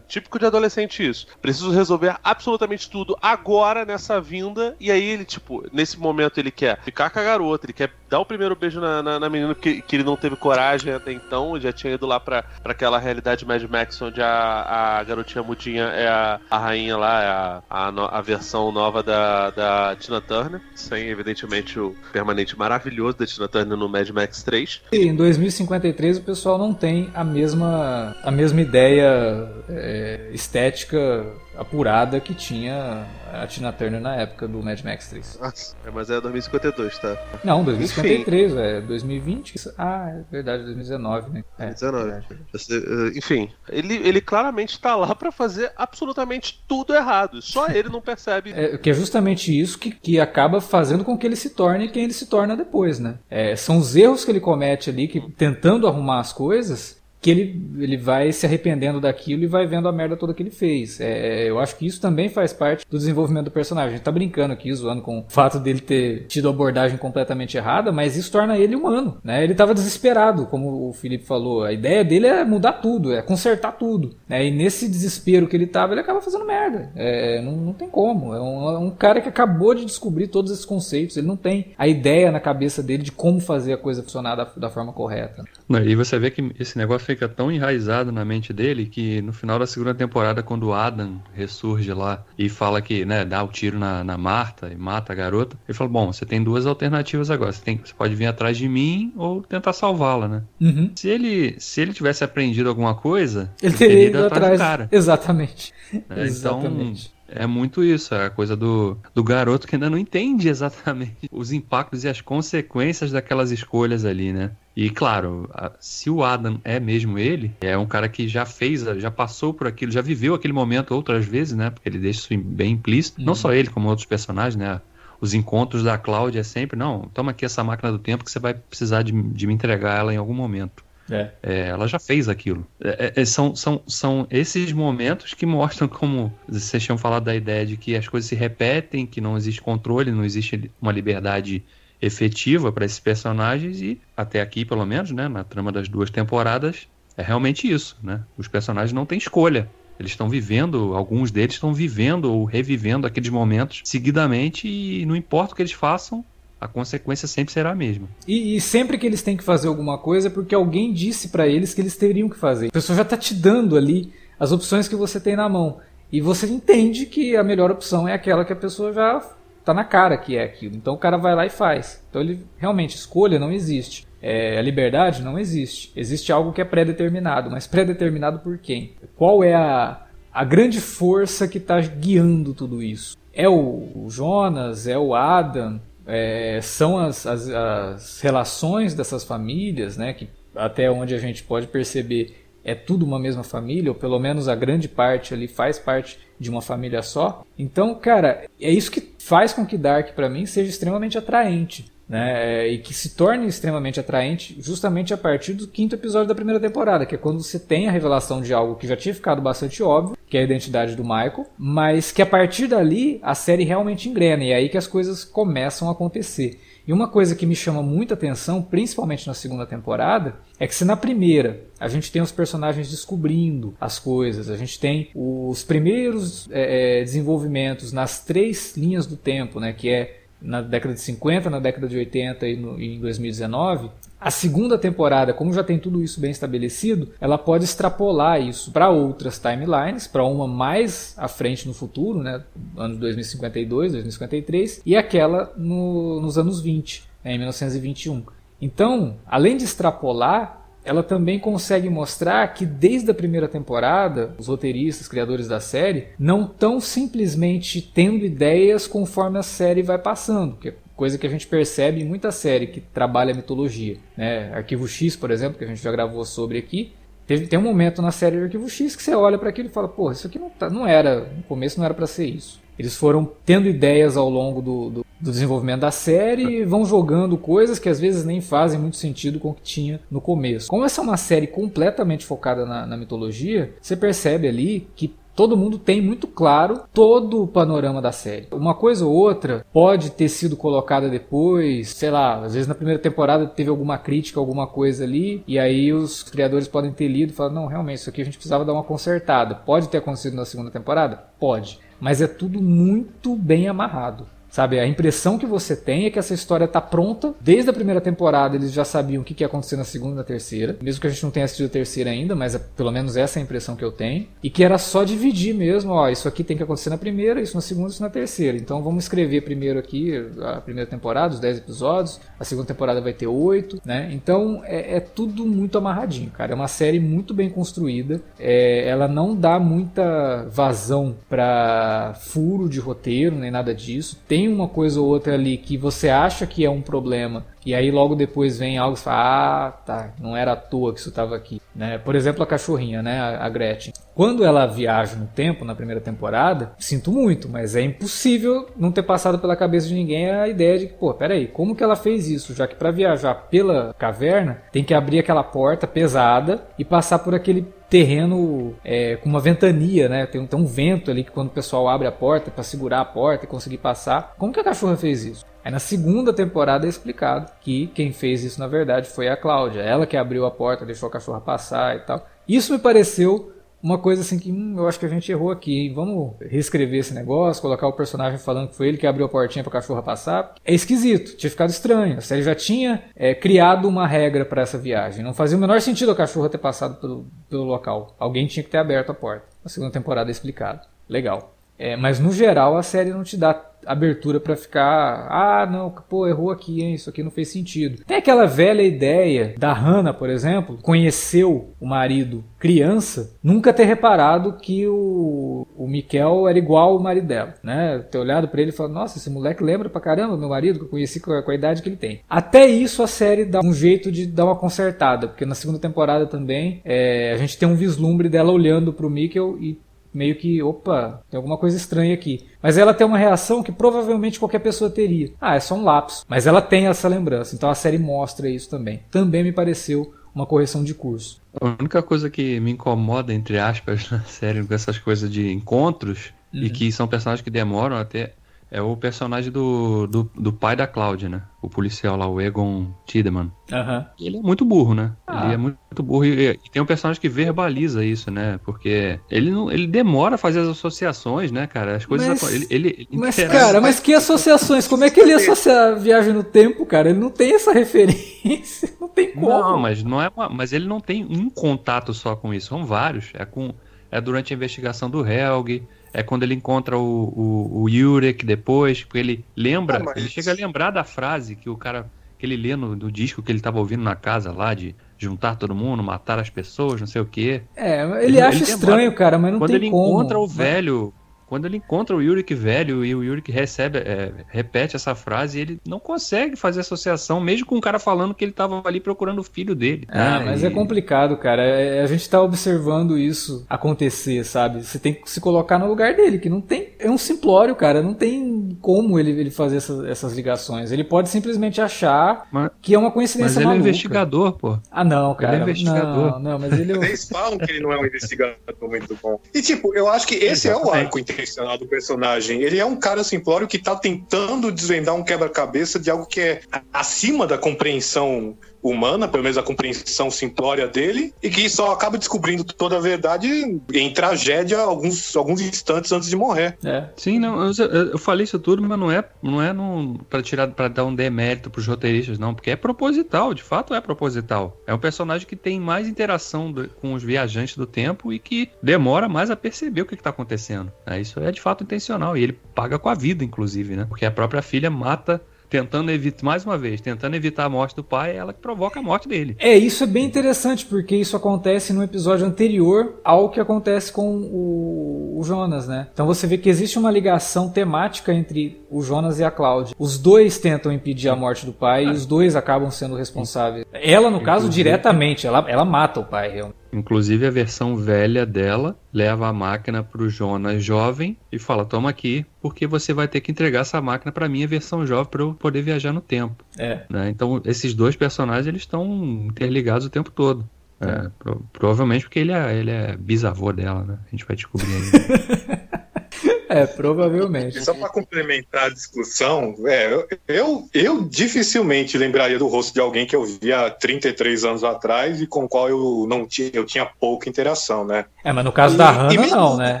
[0.08, 1.26] Típico de adolescente isso.
[1.40, 4.74] Preciso resolver absolutamente tudo agora nessa vinda.
[4.80, 8.20] E aí ele, tipo, nesse momento ele quer ficar com a garota, ele quer dar
[8.20, 11.58] o primeiro beijo na, na, na menina que, que ele não teve coragem até então.
[11.60, 15.84] Já tinha ido lá pra, pra aquela realidade Mad Max onde a, a garotinha mudinha
[15.84, 20.60] é a, a rainha lá, é a, a, a versão nova da, da Tina Turner.
[20.74, 24.82] Sem, evidentemente, o permanente maravilhoso da Tina Turner no Mad Max 3.
[24.92, 31.26] E em 2053 o pessoal não tem a mesma, a mesma ideia é, estética
[31.56, 35.38] apurada que tinha a Tina Turner na época do Mad Max 3.
[35.40, 37.16] Nossa, é, mas é 2052, tá?
[37.42, 39.54] Não, 2053, é 2020.
[39.76, 41.44] Ah, é verdade, 2019, né?
[41.58, 42.04] É, 19.
[42.04, 42.26] verdade.
[42.52, 47.40] Você, eh, Enfim, ele, ele claramente tá lá pra fazer absolutamente tudo errado.
[47.42, 48.52] Só ele não percebe.
[48.52, 52.04] É, que é justamente isso que, que acaba fazendo com que ele se torne quem
[52.04, 53.18] ele se torna depois, né?
[53.30, 57.60] É, são os erros que ele comete ali, que tentando arrumar as coisas, que ele,
[57.78, 61.00] ele vai se arrependendo daquilo e vai vendo a merda toda que ele fez.
[61.00, 63.88] É, eu acho que isso também faz parte do desenvolvimento do personagem.
[63.88, 67.56] A gente tá brincando aqui, zoando com o fato dele ter tido a abordagem completamente
[67.56, 69.42] errada, mas isso torna ele humano, né?
[69.42, 71.64] Ele tava desesperado, como o Felipe falou.
[71.64, 74.14] A ideia dele é mudar tudo, é consertar tudo.
[74.28, 74.46] Né?
[74.46, 76.92] E nesse desespero que ele tava, ele acaba fazendo merda.
[76.94, 78.34] É, não, não tem como.
[78.34, 81.16] É um, é um cara que acabou de descobrir todos esses conceitos.
[81.16, 84.44] Ele não tem a ideia na cabeça dele de como fazer a coisa funcionar da,
[84.44, 85.42] da forma correta.
[85.68, 89.32] Não, e você vê que esse negócio fica tão enraizado na mente dele que no
[89.32, 93.48] final da segunda temporada, quando o Adam ressurge lá e fala que, né, dá o
[93.48, 97.30] tiro na, na Marta e mata a garota, ele fala: Bom, você tem duas alternativas
[97.30, 97.52] agora.
[97.52, 100.42] Você, tem, você pode vir atrás de mim ou tentar salvá-la, né?
[100.60, 100.90] Uhum.
[100.94, 104.58] Se ele, se ele tivesse aprendido alguma coisa, Ele teria ido do atrás.
[104.58, 104.88] cara.
[104.92, 105.72] Exatamente.
[105.92, 106.02] né?
[106.06, 107.15] Então, Exatamente.
[107.28, 111.52] É muito isso, é a coisa do, do garoto que ainda não entende exatamente os
[111.52, 114.56] impactos e as consequências daquelas escolhas ali, né?
[114.74, 115.48] E claro,
[115.80, 119.66] se o Adam é mesmo ele, é um cara que já fez, já passou por
[119.66, 121.70] aquilo, já viveu aquele momento outras vezes, né?
[121.70, 123.20] Porque ele deixa isso bem implícito.
[123.22, 123.34] Não Uhum.
[123.34, 124.82] só ele, como outros personagens, né?
[125.20, 128.38] Os encontros da Cláudia é sempre, não, toma aqui essa máquina do tempo que você
[128.38, 130.84] vai precisar de, de me entregar ela em algum momento.
[131.10, 131.30] É.
[131.42, 132.66] É, ela já fez aquilo.
[132.80, 137.64] É, é, são, são, são esses momentos que mostram como vocês tinham falado da ideia
[137.64, 141.64] de que as coisas se repetem, que não existe controle, não existe uma liberdade
[142.00, 146.86] efetiva para esses personagens e até aqui, pelo menos, né, na trama das duas temporadas,
[147.16, 148.22] é realmente isso, né?
[148.36, 149.68] Os personagens não têm escolha.
[149.98, 155.54] Eles estão vivendo, alguns deles estão vivendo ou revivendo aqueles momentos seguidamente e não importa
[155.54, 156.22] o que eles façam,
[156.60, 158.08] a consequência sempre será a mesma.
[158.26, 161.46] E, e sempre que eles têm que fazer alguma coisa é porque alguém disse pra
[161.46, 162.68] eles que eles teriam que fazer.
[162.68, 165.78] A pessoa já tá te dando ali as opções que você tem na mão.
[166.10, 169.20] E você entende que a melhor opção é aquela que a pessoa já
[169.64, 170.76] tá na cara que é aquilo.
[170.76, 172.02] Então o cara vai lá e faz.
[172.08, 174.06] Então ele realmente escolha não existe.
[174.22, 175.92] É, a liberdade não existe.
[175.94, 178.94] Existe algo que é pré-determinado, mas pré-determinado por quem?
[179.16, 183.16] Qual é a, a grande força que está guiando tudo isso?
[183.32, 184.86] É o Jonas?
[184.86, 185.80] É o Adam?
[186.06, 190.12] É, são as, as, as relações dessas famílias, né?
[190.12, 194.48] Que até onde a gente pode perceber é tudo uma mesma família, ou pelo menos
[194.48, 197.44] a grande parte ali faz parte de uma família só.
[197.56, 201.92] Então, cara, é isso que faz com que Dark para mim seja extremamente atraente.
[202.08, 206.36] Né, é, e que se torne extremamente atraente justamente a partir do quinto episódio da
[206.36, 209.42] primeira temporada, que é quando você tem a revelação de algo que já tinha ficado
[209.42, 213.64] bastante óbvio, que é a identidade do Michael, mas que a partir dali a série
[213.64, 216.60] realmente engrena, e é aí que as coisas começam a acontecer.
[216.86, 220.84] E uma coisa que me chama muita atenção, principalmente na segunda temporada, é que se
[220.84, 226.48] na primeira a gente tem os personagens descobrindo as coisas, a gente tem os primeiros
[226.50, 231.50] é, é, desenvolvimentos nas três linhas do tempo, né, que é na década de 50,
[231.50, 235.78] na década de 80 e, no, e em 2019, a segunda temporada, como já tem
[235.78, 241.28] tudo isso bem estabelecido, ela pode extrapolar isso para outras timelines, para uma mais à
[241.28, 242.42] frente no futuro, né,
[242.76, 248.24] anos 2052, 2053, e aquela no, nos anos 20, né, em 1921.
[248.60, 255.08] Então, além de extrapolar, ela também consegue mostrar que desde a primeira temporada, os roteiristas,
[255.08, 260.52] criadores da série, não estão simplesmente tendo ideias conforme a série vai passando.
[260.52, 263.98] Porque coisa que a gente percebe em muita série que trabalha mitologia.
[264.16, 264.50] Né?
[264.54, 266.92] Arquivo X, por exemplo, que a gente já gravou sobre aqui.
[267.26, 269.72] Teve, tem um momento na série de Arquivo X que você olha para aquilo e
[269.72, 272.60] fala, pô, isso aqui não, tá, não era, no começo não era para ser isso.
[272.78, 277.36] Eles foram tendo ideias ao longo do, do, do desenvolvimento da série e vão jogando
[277.36, 280.68] coisas que às vezes nem fazem muito sentido com o que tinha no começo.
[280.68, 285.56] Como essa é uma série completamente focada na, na mitologia, você percebe ali que todo
[285.56, 288.48] mundo tem muito claro todo o panorama da série.
[288.50, 293.00] Uma coisa ou outra pode ter sido colocada depois, sei lá, às vezes na primeira
[293.00, 297.34] temporada teve alguma crítica, alguma coisa ali, e aí os criadores podem ter lido e
[297.34, 299.54] falar: não, realmente, isso aqui a gente precisava dar uma consertada.
[299.54, 301.22] Pode ter acontecido na segunda temporada?
[301.38, 301.78] Pode.
[302.00, 304.26] Mas é tudo muito bem amarrado.
[304.50, 307.34] Sabe, a impressão que você tem é que essa história está pronta.
[307.40, 310.16] Desde a primeira temporada eles já sabiam o que, que ia acontecer na segunda e
[310.16, 310.76] na terceira.
[310.80, 313.38] Mesmo que a gente não tenha assistido a terceira ainda, mas é, pelo menos essa
[313.38, 314.26] é a impressão que eu tenho.
[314.42, 317.54] E que era só dividir mesmo, ó, isso aqui tem que acontecer na primeira, isso
[317.54, 318.56] na segunda, isso na terceira.
[318.56, 322.20] Então vamos escrever primeiro aqui a primeira temporada, os 10 episódios.
[322.38, 324.08] A segunda temporada vai ter 8, né?
[324.12, 326.52] Então é, é tudo muito amarradinho, cara.
[326.52, 328.20] É uma série muito bem construída.
[328.38, 334.18] É, ela não dá muita vazão para furo de roteiro, nem nada disso.
[334.26, 337.90] Tem uma coisa ou outra ali que você acha que é um problema e aí
[337.90, 341.34] logo depois vem algo e fala, ah, tá, não era à toa que isso estava
[341.34, 341.60] aqui.
[341.74, 341.98] Né?
[341.98, 343.92] Por exemplo, a cachorrinha, né, a Gretchen.
[344.14, 349.02] Quando ela viaja no tempo, na primeira temporada, sinto muito, mas é impossível não ter
[349.02, 352.28] passado pela cabeça de ninguém a ideia de que, pô, peraí, como que ela fez
[352.28, 352.54] isso?
[352.54, 357.34] Já que para viajar pela caverna, tem que abrir aquela porta pesada e passar por
[357.34, 360.26] aquele terreno é, com uma ventania, né?
[360.26, 363.04] Tem, tem um vento ali que quando o pessoal abre a porta para segurar a
[363.04, 364.34] porta e conseguir passar.
[364.38, 365.44] Como que a cachorra fez isso?
[365.66, 369.80] Aí na segunda temporada é explicado que quem fez isso na verdade foi a Cláudia.
[369.80, 372.24] Ela que abriu a porta, deixou a cachorra passar e tal.
[372.46, 373.52] Isso me pareceu
[373.82, 375.76] uma coisa assim que hum, eu acho que a gente errou aqui.
[375.76, 375.92] Hein?
[375.92, 379.64] Vamos reescrever esse negócio, colocar o personagem falando que foi ele que abriu a portinha
[379.64, 380.54] para a cachorra passar.
[380.64, 382.18] É esquisito, tinha ficado estranho.
[382.18, 385.24] A série já tinha é, criado uma regra para essa viagem.
[385.24, 388.14] Não fazia o menor sentido a cachorra ter passado pelo, pelo local.
[388.20, 389.46] Alguém tinha que ter aberto a porta.
[389.64, 390.86] Na segunda temporada é explicado.
[391.08, 391.55] Legal.
[391.78, 393.52] É, mas no geral a série não te dá
[393.86, 398.02] abertura para ficar, ah, não, pô, errou aqui, hein, isso aqui não fez sentido.
[398.04, 404.54] Tem aquela velha ideia da Hannah, por exemplo, conheceu o marido criança, nunca ter reparado
[404.54, 408.04] que o, o Miquel era igual ao marido dela, né?
[408.10, 410.84] Ter olhado para ele e falado, nossa, esse moleque lembra pra caramba meu marido, que
[410.86, 412.20] eu conheci com a, com a idade que ele tem.
[412.28, 416.26] Até isso a série dá um jeito de dar uma consertada, porque na segunda temporada
[416.26, 419.78] também é, a gente tem um vislumbre dela olhando pro Mikkel e
[420.16, 422.46] meio que, opa, tem alguma coisa estranha aqui.
[422.62, 425.30] Mas ela tem uma reação que provavelmente qualquer pessoa teria.
[425.40, 426.24] Ah, é só um lapso.
[426.28, 429.02] Mas ela tem essa lembrança, então a série mostra isso também.
[429.10, 431.40] Também me pareceu uma correção de curso.
[431.60, 436.34] A única coisa que me incomoda, entre aspas, na série, com essas coisas de encontros,
[436.54, 436.62] Uhum.
[436.62, 438.32] e que são personagens que demoram até.
[438.68, 441.42] É o personagem do, do, do pai da Cláudia, né?
[441.62, 443.50] O policial lá, o Egon Tiedemann.
[443.72, 444.04] Aham.
[444.20, 445.12] Ele é muito burro, né?
[445.24, 445.44] Ah.
[445.44, 446.24] Ele é muito burro.
[446.24, 448.58] E, e tem um personagem que verbaliza isso, né?
[448.64, 451.94] Porque ele não, ele demora a fazer as associações, né, cara?
[451.96, 452.26] As coisas.
[452.26, 454.88] Mas- ele, ele, ele Mas, cara, mas que associações?
[454.88, 457.10] Como é que ele associa a viagem no tempo, cara?
[457.10, 458.90] Ele não tem essa referência.
[459.00, 459.48] Não tem como.
[459.48, 462.84] Não, mas não é uma- mas ele não tem um contato só com isso, são
[462.84, 463.30] vários.
[463.34, 463.72] É com
[464.10, 465.82] é durante a investigação do Helg,
[466.12, 470.28] é quando ele encontra o, o, o Jurek depois, porque ele lembra, Ah, mas- ele
[470.28, 473.50] chega a lembrar da frase que o cara que ele lê no, no disco que
[473.50, 477.22] ele estava ouvindo na casa lá de juntar todo mundo, matar as pessoas, não sei
[477.22, 477.62] o quê.
[477.74, 479.16] É, ele, Ele- acha ele estranho, demora.
[479.16, 480.08] cara, mas não quando tem ele como.
[480.20, 480.52] encontra o né?
[480.54, 481.14] velho,
[481.46, 485.80] quando ele encontra o Yurik velho e o Yurik recebe, é, repete essa frase, ele
[485.86, 489.42] não consegue fazer associação, mesmo com o cara falando que ele estava ali procurando o
[489.44, 490.06] filho dele.
[490.08, 490.44] Ah, né?
[490.46, 491.62] mas E- é complicado, cara.
[491.62, 494.82] É- A gente tá observando isso acontecer, sabe?
[494.84, 496.88] Você tem que se colocar no lugar dele, que não tem.
[496.98, 498.02] É um simplório, cara.
[498.02, 500.90] Não tem como ele, ele fazer essas, essas ligações.
[500.92, 503.88] Ele pode simplesmente achar Mas- que é uma Mas coincidência ele é um maluca.
[503.88, 504.78] investigador, pô.
[504.90, 505.58] Ah, não, cara.
[505.58, 506.32] é investigador.
[506.32, 506.96] Não, não, mas ele é.
[507.16, 509.40] Eles falam que ele não é um investigador muito bom.
[509.54, 512.62] E, tipo, eu acho que esse é o arco intencional do personagem.
[512.62, 516.60] Ele é um cara simplório que tá tentando desvendar um quebra-cabeça de algo que é
[516.92, 518.56] acima da compreensão
[518.90, 523.48] humana, pelo menos a compreensão simplória dele, e que só acaba descobrindo toda a verdade
[523.92, 526.76] em tragédia alguns, alguns instantes antes de morrer.
[526.84, 527.08] É.
[527.16, 527.72] Sim, não, eu,
[528.12, 531.14] eu- falei isso tudo, mas não é, não é num, pra tirar, para dar um
[531.14, 534.80] demérito pros roteiristas, não, porque é proposital, de fato é proposital.
[534.86, 538.70] É um personagem que tem mais interação do- com os viajantes do tempo e que
[538.82, 540.92] demora mais a perceber o que, que tá acontecendo.
[541.06, 544.04] É, isso é de fato intencional e ele paga com a vida, inclusive, né?
[544.08, 548.04] Porque a própria filha mata tentando evitar, mais uma vez, tentando evitar a morte do
[548.04, 549.56] pai, é ela que provoca a morte dele.
[549.58, 554.36] É, isso é bem interessante, porque isso acontece no episódio anterior ao que acontece com
[554.36, 556.08] o, o Jonas, né?
[556.12, 559.94] Então você vê que existe uma ligação temática entre o Jonas e a Cláudia.
[559.98, 563.84] Os dois tentam impedir a morte do pai e os dois acabam sendo responsáveis.
[563.92, 566.85] Ela, no caso, diretamente, ela, ela mata o pai, realmente.
[566.98, 572.44] Inclusive a versão velha dela leva a máquina pro Jonas jovem e fala: "Toma aqui,
[572.60, 575.82] porque você vai ter que entregar essa máquina pra minha versão jovem pra eu poder
[575.82, 576.64] viajar no tempo".
[576.78, 577.02] É.
[577.10, 577.28] né?
[577.28, 579.04] Então esses dois personagens eles estão
[579.46, 580.68] interligados o tempo todo.
[580.98, 584.18] É, pro- provavelmente porque ele é, ele é bisavô dela, né?
[584.26, 586.00] A gente vai descobrir aí.
[586.68, 587.80] É, provavelmente.
[587.84, 590.12] Só para complementar a discussão, é,
[590.48, 595.40] eu, eu, dificilmente lembraria do rosto de alguém que eu vi há 33 anos atrás
[595.40, 598.24] e com o qual eu não tinha, eu tinha pouca interação, né?
[598.42, 600.00] É, mas no caso da E- e Hannah, mesmo- não, né?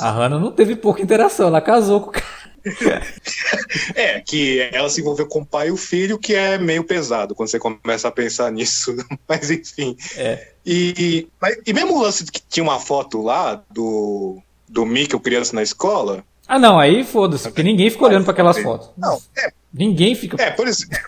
[0.00, 2.24] A Hannah não teve pouca interação, ela casou com o cara.
[3.94, 7.34] É, que ela se envolveu com o pai e o filho, que é meio pesado
[7.34, 8.94] quando você começa a pensar nisso.
[9.28, 9.96] Mas enfim.
[10.16, 10.48] É.
[10.64, 14.40] E, mas- e mesmo o lance de que tinha uma foto lá do,
[14.74, 16.24] do Mickey, o criança na escola.
[16.46, 18.90] Ah, não, aí foda-se, porque ninguém fica olhando pra aquelas fotos.
[18.98, 20.36] Não, é, Ninguém fica.
[20.42, 20.98] é por exemplo.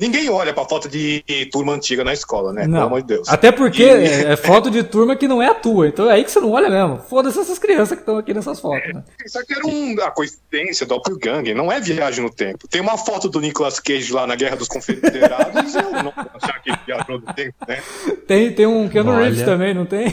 [0.00, 1.22] Ninguém olha pra foto de
[1.52, 2.62] turma antiga na escola, né?
[2.62, 2.82] Pelo Não.
[2.86, 3.28] amor de Deus.
[3.28, 5.86] Até porque E- é é foto de turma que não é a tua.
[5.86, 6.98] Então é aí que você não olha mesmo.
[7.10, 9.04] Foda-se essas crianças que estão aqui nessas fotos, né?
[9.24, 12.66] Isso aqui era um, a coincidência do Doppelganger, não é viagem no tempo.
[12.66, 16.60] Tem uma foto do Nicolas Cage lá na Guerra dos Confederados, eu não vou achar
[16.62, 17.82] que ele viajou no tempo, né?
[18.26, 19.14] Tem, tem um Keanu.
[19.14, 20.12] Reeves também, não tem?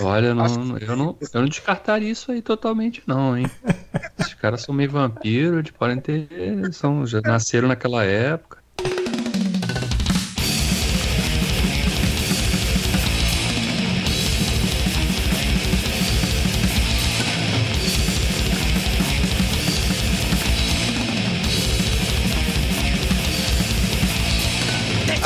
[0.00, 3.50] Olha, não, eu, não, eu não descartaria isso aí totalmente, não, hein?
[4.18, 6.28] Esses caras são meio vampiros, eles podem ter.
[6.72, 8.57] São, já nasceram naquela época.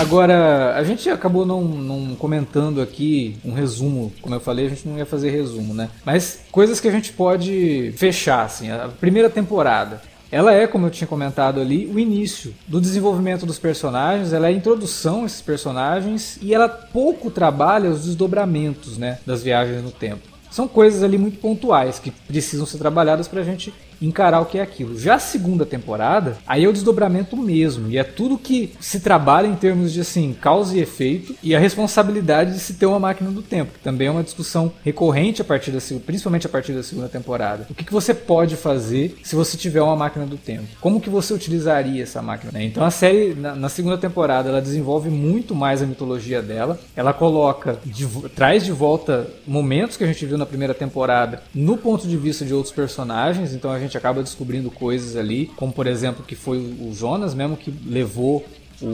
[0.02, 4.12] Agora, a gente acabou não, não comentando aqui um resumo.
[4.20, 5.88] Como eu falei, a gente não ia fazer resumo, né?
[6.04, 8.68] Mas coisas que a gente pode fechar, assim.
[8.68, 10.02] A primeira temporada.
[10.30, 14.50] Ela é, como eu tinha comentado ali, o início do desenvolvimento dos personagens, ela é
[14.50, 19.90] a introdução a esses personagens e ela pouco trabalha os desdobramentos né, das viagens no
[19.90, 20.26] tempo.
[20.50, 23.72] São coisas ali muito pontuais que precisam ser trabalhadas pra gente
[24.06, 24.98] encarar o que é aquilo.
[24.98, 29.46] Já a segunda temporada, aí é o desdobramento mesmo, e é tudo que se trabalha
[29.46, 33.30] em termos de assim, causa e efeito e a responsabilidade de se ter uma máquina
[33.30, 36.82] do tempo, que também é uma discussão recorrente a partir da principalmente a partir da
[36.82, 37.66] segunda temporada.
[37.68, 40.66] O que, que você pode fazer se você tiver uma máquina do tempo?
[40.80, 42.52] Como que você utilizaria essa máquina?
[42.52, 42.64] né?
[42.64, 47.12] Então a série na, na segunda temporada ela desenvolve muito mais a mitologia dela, ela
[47.12, 52.06] coloca de traz de volta momentos que a gente viu na primeira temporada no ponto
[52.06, 56.24] de vista de outros personagens, então a gente acaba descobrindo coisas ali, como por exemplo
[56.24, 58.44] que foi o Jonas mesmo que levou
[58.80, 58.86] o,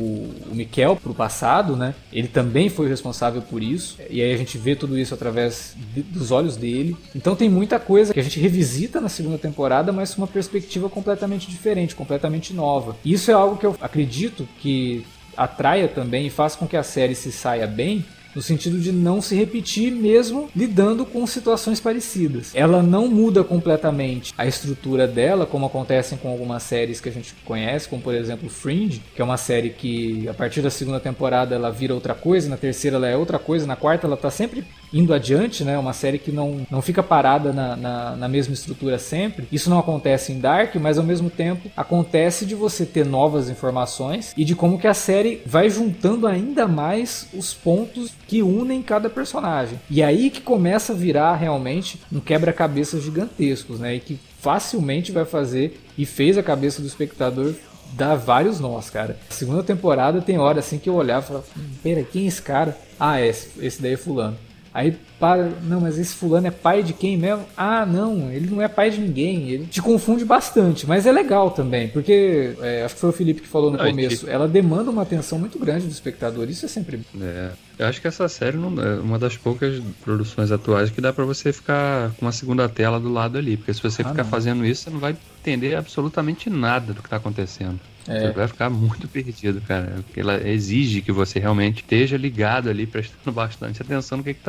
[0.51, 1.95] o Mikel pro passado, né?
[2.13, 3.97] Ele também foi o responsável por isso.
[4.11, 6.95] E aí a gente vê tudo isso através de- dos olhos dele.
[7.17, 10.91] Então tem muita coisa que a gente revisita na segunda temporada, mas com uma perspectiva
[10.91, 12.97] completamente diferente, completamente nova.
[13.03, 16.83] E isso é algo que eu acredito que atraia também e faz com que a
[16.83, 18.05] série se saia bem,
[18.39, 22.53] no sentido de não se repetir mesmo lidando com situações parecidas.
[22.55, 27.35] Ela não muda completamente a estrutura dela, como acontece com algumas séries que a gente
[27.45, 31.53] conhece, como por exemplo Fringe, que é uma série que a partir da segunda temporada
[31.57, 34.65] ela vira outra coisa, na terceira ela é outra coisa, na quarta ela tá sempre
[34.93, 35.77] indo adiante, né?
[35.77, 39.49] Uma série que não, não fica parada na, na, na mesma estrutura sempre.
[39.51, 44.33] Isso não acontece em Dark, mas ao mesmo tempo acontece de você ter novas informações
[44.37, 49.09] e de como que a série vai juntando ainda mais os pontos que unem cada
[49.09, 49.81] personagem.
[49.91, 53.97] E aí que começa a virar realmente um quebra-cabeças gigantescos, né?
[53.97, 57.55] E que facilmente vai fazer e fez a cabeça do espectador
[57.95, 59.19] dar vários nós, cara.
[59.31, 62.29] A segunda temporada tem hora assim que eu olhava e falava, "Hum, pera, quem é
[62.29, 62.77] esse cara?
[63.01, 64.37] Ah, esse, esse daí é fulano.
[64.75, 67.45] Aí para, não, mas esse fulano é pai de quem mesmo?
[67.57, 69.49] Ah, não, ele não é pai de ninguém.
[69.49, 73.41] Ele te confunde bastante, mas é legal também, porque é, acho que foi o Felipe
[73.41, 74.29] que falou no começo.
[74.29, 76.49] Ela demanda uma atenção muito grande do espectador.
[76.49, 77.01] Isso é sempre.
[77.21, 81.13] É, eu acho que essa série não, é uma das poucas produções atuais que dá
[81.13, 83.57] pra você ficar com uma segunda tela do lado ali.
[83.57, 84.31] Porque se você Ah, ficar não.
[84.31, 87.79] fazendo isso, você não vai entender absolutamente nada do que tá acontecendo.
[88.09, 88.21] É.
[88.21, 89.97] Você vai ficar muito perdido, cara.
[90.07, 94.41] Porque ela exige que você realmente esteja ligado ali, prestando bastante atenção no que, que,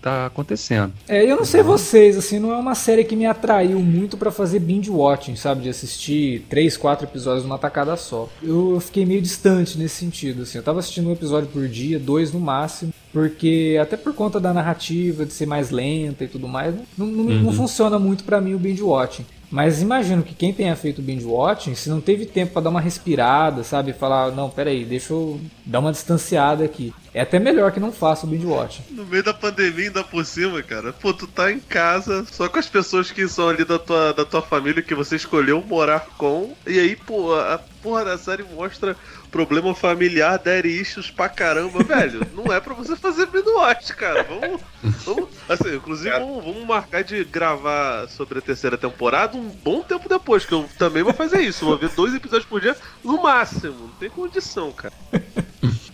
[0.00, 0.92] tá, acontecendo.
[1.08, 4.30] É, eu não sei vocês, assim, não é uma série que me atraiu muito pra
[4.30, 5.62] fazer binge watching, sabe?
[5.62, 8.28] De assistir três, quatro episódios numa tacada só.
[8.40, 10.58] Eu fiquei meio distante nesse sentido, assim.
[10.58, 12.69] Eu tava assistindo um episódio por dia, dois no máximo,
[13.12, 17.24] porque até por conta da narrativa, de ser mais lenta e tudo mais, não, não,
[17.24, 19.24] não funciona muito pra mim o binge watching.
[19.50, 22.80] Mas imagino que quem tenha feito binge watching, se não teve tempo pra dar uma
[22.80, 23.92] respirada, sabe?
[23.92, 26.94] Falar, não, peraí, deixa eu dar uma distanciada aqui.
[27.12, 28.84] É até melhor que não faça o binge watching.
[28.92, 30.92] No meio da pandemia, ainda por cima, cara.
[30.92, 34.24] Pô, tu tá em casa só com as pessoas que são ali da tua, da
[34.24, 36.54] tua família que você escolheu morar com.
[36.64, 38.96] E aí, pô, a porra da série mostra
[39.30, 42.26] problema familiar, issues pra caramba, velho.
[42.34, 44.22] Não é pra você fazer binge cara.
[44.24, 44.60] Vamos.
[45.04, 50.08] vamos assim, inclusive, vamos, vamos marcar de gravar sobre a terceira temporada um bom tempo
[50.08, 51.64] depois, que eu também vou fazer isso.
[51.64, 53.74] Vou ver dois episódios por dia no máximo.
[53.80, 54.94] Não tem condição, cara.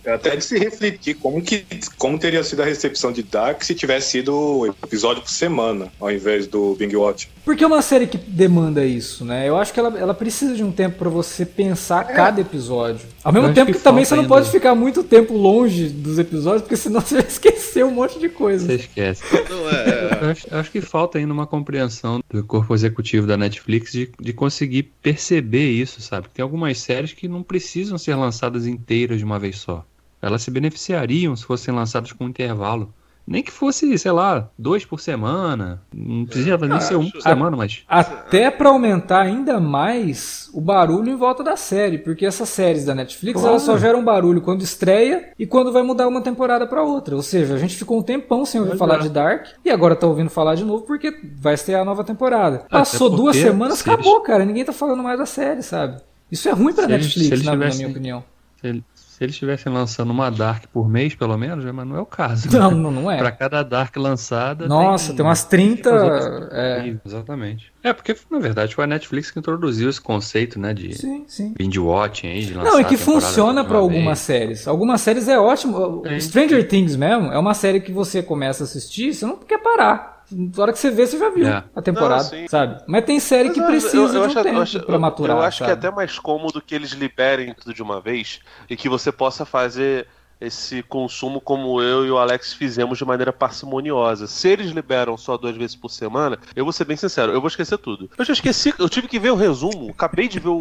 [0.07, 1.65] É Até de se refletir como, que,
[1.97, 6.47] como teria sido a recepção de Dark se tivesse sido episódio por semana, ao invés
[6.47, 7.29] do Bing Watch.
[7.43, 9.49] Porque é uma série que demanda isso, né?
[9.49, 13.05] Eu acho que ela, ela precisa de um tempo pra você pensar cada episódio.
[13.21, 14.33] Ao mesmo tempo que que, também você não ainda.
[14.33, 18.29] pode ficar muito tempo longe dos episódios, porque senão você vai esquecer um monte de
[18.29, 18.65] coisa.
[18.65, 19.23] Você esquece.
[19.49, 19.73] Não, é.
[19.73, 20.19] é.
[20.21, 24.09] Eu acho, eu acho que falta ainda uma compreensão do corpo executivo da Netflix de,
[24.17, 26.29] de conseguir perceber isso, sabe?
[26.33, 29.85] Tem algumas séries que não precisam ser lançadas inteiras de uma vez só.
[30.21, 32.93] Elas se beneficiariam se fossem lançadas com intervalo.
[33.29, 35.81] Nem que fosse, sei lá, dois por semana.
[35.93, 37.83] Não precisa nem ser um por semana, mas.
[37.85, 42.95] Até pra aumentar ainda mais o barulho em volta da série, porque essas séries da
[42.95, 43.49] Netflix Claro.
[43.49, 47.17] elas só geram barulho quando estreia e quando vai mudar uma temporada pra outra.
[47.17, 48.99] Ou seja, a gente ficou um tempão sem ouvir Pois falar é.
[48.99, 52.59] de Dark e agora tá ouvindo falar de novo porque vai estrear a nova temporada.
[52.69, 54.45] Passou porque duas semanas, eles- acabou, cara.
[54.45, 55.97] Ninguém tá falando mais da série, sabe?
[56.31, 58.23] Isso é ruim pra Se Netflix, eles na, na tivessem- minha opinião.
[58.61, 58.83] Se,
[59.17, 62.05] se eles estivessem lançando uma Dark por mês, pelo menos, né, mas não é o
[62.05, 62.47] caso.
[62.55, 62.77] Não, né?
[62.77, 63.17] não, não é.
[63.17, 64.67] Pra cada Dark lançada.
[64.67, 65.95] Nossa, tem umas 30.
[65.95, 66.95] as outras- É.
[67.03, 67.73] Exatamente.
[67.83, 71.51] É, porque na verdade foi a Netflix que introduziu esse conceito, né, de Sim, sim.
[71.57, 74.67] binge watching aí, de lançar Não, e que funciona uma algumas séries.
[74.67, 76.03] Algumas séries é ótimo.
[76.07, 76.19] Sim.
[76.19, 80.16] Stranger Things mesmo é uma série que você começa a assistir, você não quer parar.
[80.31, 81.63] Na hora que você vê, você já viu É.
[81.75, 82.83] a temporada, Não, sabe?
[82.87, 84.99] Mas tem série que Mas, precisa eu- eu de um acho- eu tempo acho- pra
[84.99, 85.87] maturar, Eu acho que é sabe?
[85.87, 90.05] até mais cômodo que eles liberem tudo de uma vez e que você possa fazer
[90.39, 94.27] esse consumo como eu e o Alex fizemos de maneira parcimoniosa.
[94.27, 97.47] Se eles liberam só duas vezes por semana, eu vou ser bem sincero, eu vou
[97.47, 98.07] esquecer tudo.
[98.15, 100.59] Eu já esqueci, eu tive que ver o resumo, acabei de ver o,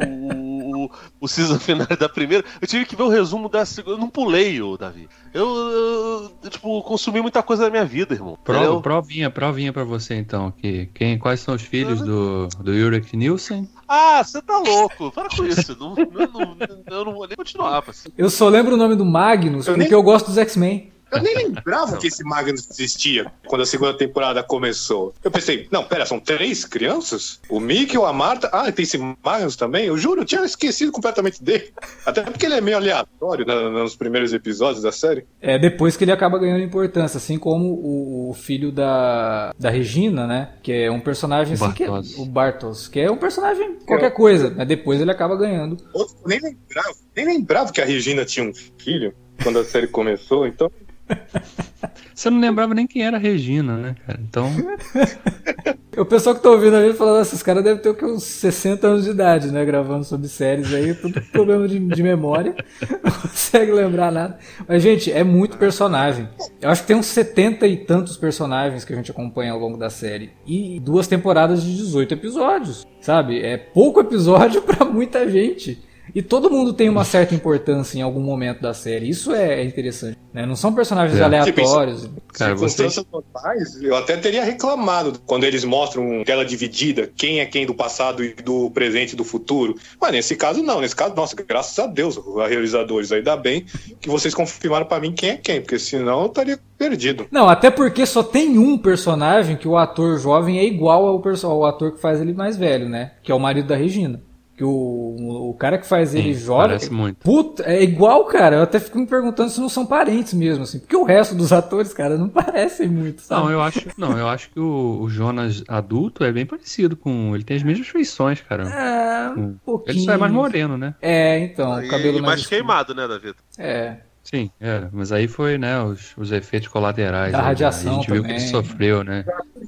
[0.87, 4.01] o, o season final da primeira, eu tive que ver o resumo da segunda, eu
[4.01, 5.09] não pulei, ô Davi.
[5.35, 8.39] Eu, eu, tipo, consumi muita coisa da minha vida, irmão.
[8.43, 8.81] Prova, entendeu?
[8.81, 13.69] provinha, provinha pra você então, que quem, quais são os filhos do, do Ulrich Nielsen?
[13.89, 15.77] Ah, você tá louco, para com isso.
[15.79, 16.57] Não, eu, não,
[16.99, 18.15] eu não vou nem continuar, parceiro.
[18.19, 20.91] Eu só lembro o nome do Magnus Eu porque nem- eu gosto dos X-Men.
[21.13, 25.15] Eu nem lembrava que esse Magnus existia quando a segunda temporada começou.
[25.23, 27.41] Eu pensei, não, pera, são três crianças?
[27.49, 28.49] O Mickey, a Marta.
[28.53, 29.87] Ah, tem esse Magnus também?
[29.87, 31.73] Eu juro, eu tinha esquecido completamente dele.
[32.05, 35.25] Até porque ele é meio aleatório na- nos primeiros episódios da série.
[35.41, 40.27] É depois que ele acaba ganhando importância, assim como o, o filho da, da Regina,
[40.27, 40.51] né?
[40.63, 42.19] Que é um personagem assim que é, Bartos.
[42.19, 45.77] o Bartos, que é um personagem qualquer coisa, mas depois ele acaba ganhando.
[45.95, 50.47] Eu nem lembrava, nem lembrava que a Regina tinha um filho quando a série começou,
[50.47, 50.71] então.
[52.15, 54.19] Você não lembrava nem quem era a Regina, né, cara?
[54.23, 54.51] Então,
[55.97, 58.23] O pessoal que tá ouvindo a gente falando, esses caras devem ter o que, uns
[58.23, 59.65] 60 anos de idade, né?
[59.65, 62.55] Gravando sobre séries aí, tudo problema de, de memória,
[63.03, 64.39] não consegue lembrar nada.
[64.69, 66.29] Mas, gente, é muito personagem.
[66.61, 69.79] Eu acho que tem uns 70 e tantos personagens que a gente acompanha ao longo
[69.79, 70.33] da série.
[70.47, 73.41] E duas temporadas de 18 episódios, sabe?
[73.41, 75.83] É pouco episódio pra muita gente.
[76.15, 79.09] E todo mundo tem uma certa importância em algum momento da série.
[79.09, 80.17] Isso é interessante.
[80.33, 80.47] Né?
[80.47, 81.25] Não são personagens É.
[81.25, 82.09] aleatórios.
[82.33, 82.85] cara, você.
[82.85, 87.75] circunstâncias normais, eu até teria reclamado quando eles mostram tela dividida, quem é quem do
[87.75, 89.75] passado e do presente e do futuro.
[90.01, 90.81] Mas nesse caso, não.
[90.81, 93.65] Nesse caso, nossa, graças a Deus, realizadores, ainda bem
[94.01, 97.27] que vocês confirmaram pra mim quem é quem, porque senão eu estaria perdido.
[97.31, 101.65] Não, até porque só tem um personagem que o ator jovem é igual ao, ao
[101.65, 103.13] ator que faz ele mais velho, né?
[103.23, 104.21] Que é o marido da Regina.
[104.57, 106.69] Que o, o cara que faz ele Sim, jovem.
[106.69, 107.17] parece muito.
[107.19, 108.57] Puta, é igual, cara.
[108.57, 110.79] Eu até fico me perguntando se não são parentes mesmo, assim.
[110.79, 113.43] Porque o resto dos atores, cara, não parecem muito, sabe?
[113.43, 117.35] Não, eu acho, não, eu acho que o, o Jonas adulto é bem parecido com.
[117.35, 118.63] Ele tem as mesmas feições, cara.
[118.67, 120.05] É, um Ele pouquinho.
[120.07, 120.95] só é mais moreno, né?
[121.03, 122.57] É, então, o E- cabelo e mais escuro.
[122.57, 123.35] queimado, né, Davi?
[123.59, 123.97] É.
[124.23, 127.31] Sim, é, mas aí foi, né, os, os efeitos colaterais.
[127.31, 127.49] Da aí, né?
[127.51, 128.43] radiação A gente viu que também.
[128.43, 129.25] ele sofreu, né?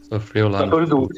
[0.09, 1.09] Sofreu lá no.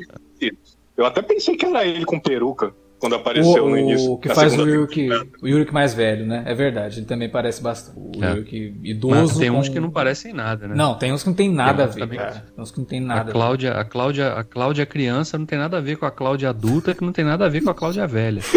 [0.97, 4.13] Eu até pensei que era ele com peruca quando apareceu O, no início.
[4.13, 5.09] o que faz o Yurik,
[5.43, 6.45] o Yurik mais velho, né?
[6.47, 7.99] É verdade, ele também parece bastante.
[7.99, 8.31] O É.
[8.31, 9.41] Yurik Mas idoso.
[9.41, 10.75] tem uns com- que não parecem nada, né?
[10.77, 12.45] Não, tem uns que não tem nada a uns ver, cara.
[12.55, 13.33] Tem uns que não tem A nada a ver.
[13.33, 16.95] Cláudia, a Cláudia, a Cláudia criança não tem nada a ver com a Cláudia adulta,
[16.95, 18.43] que não tem nada a ver com a Cláudia velha.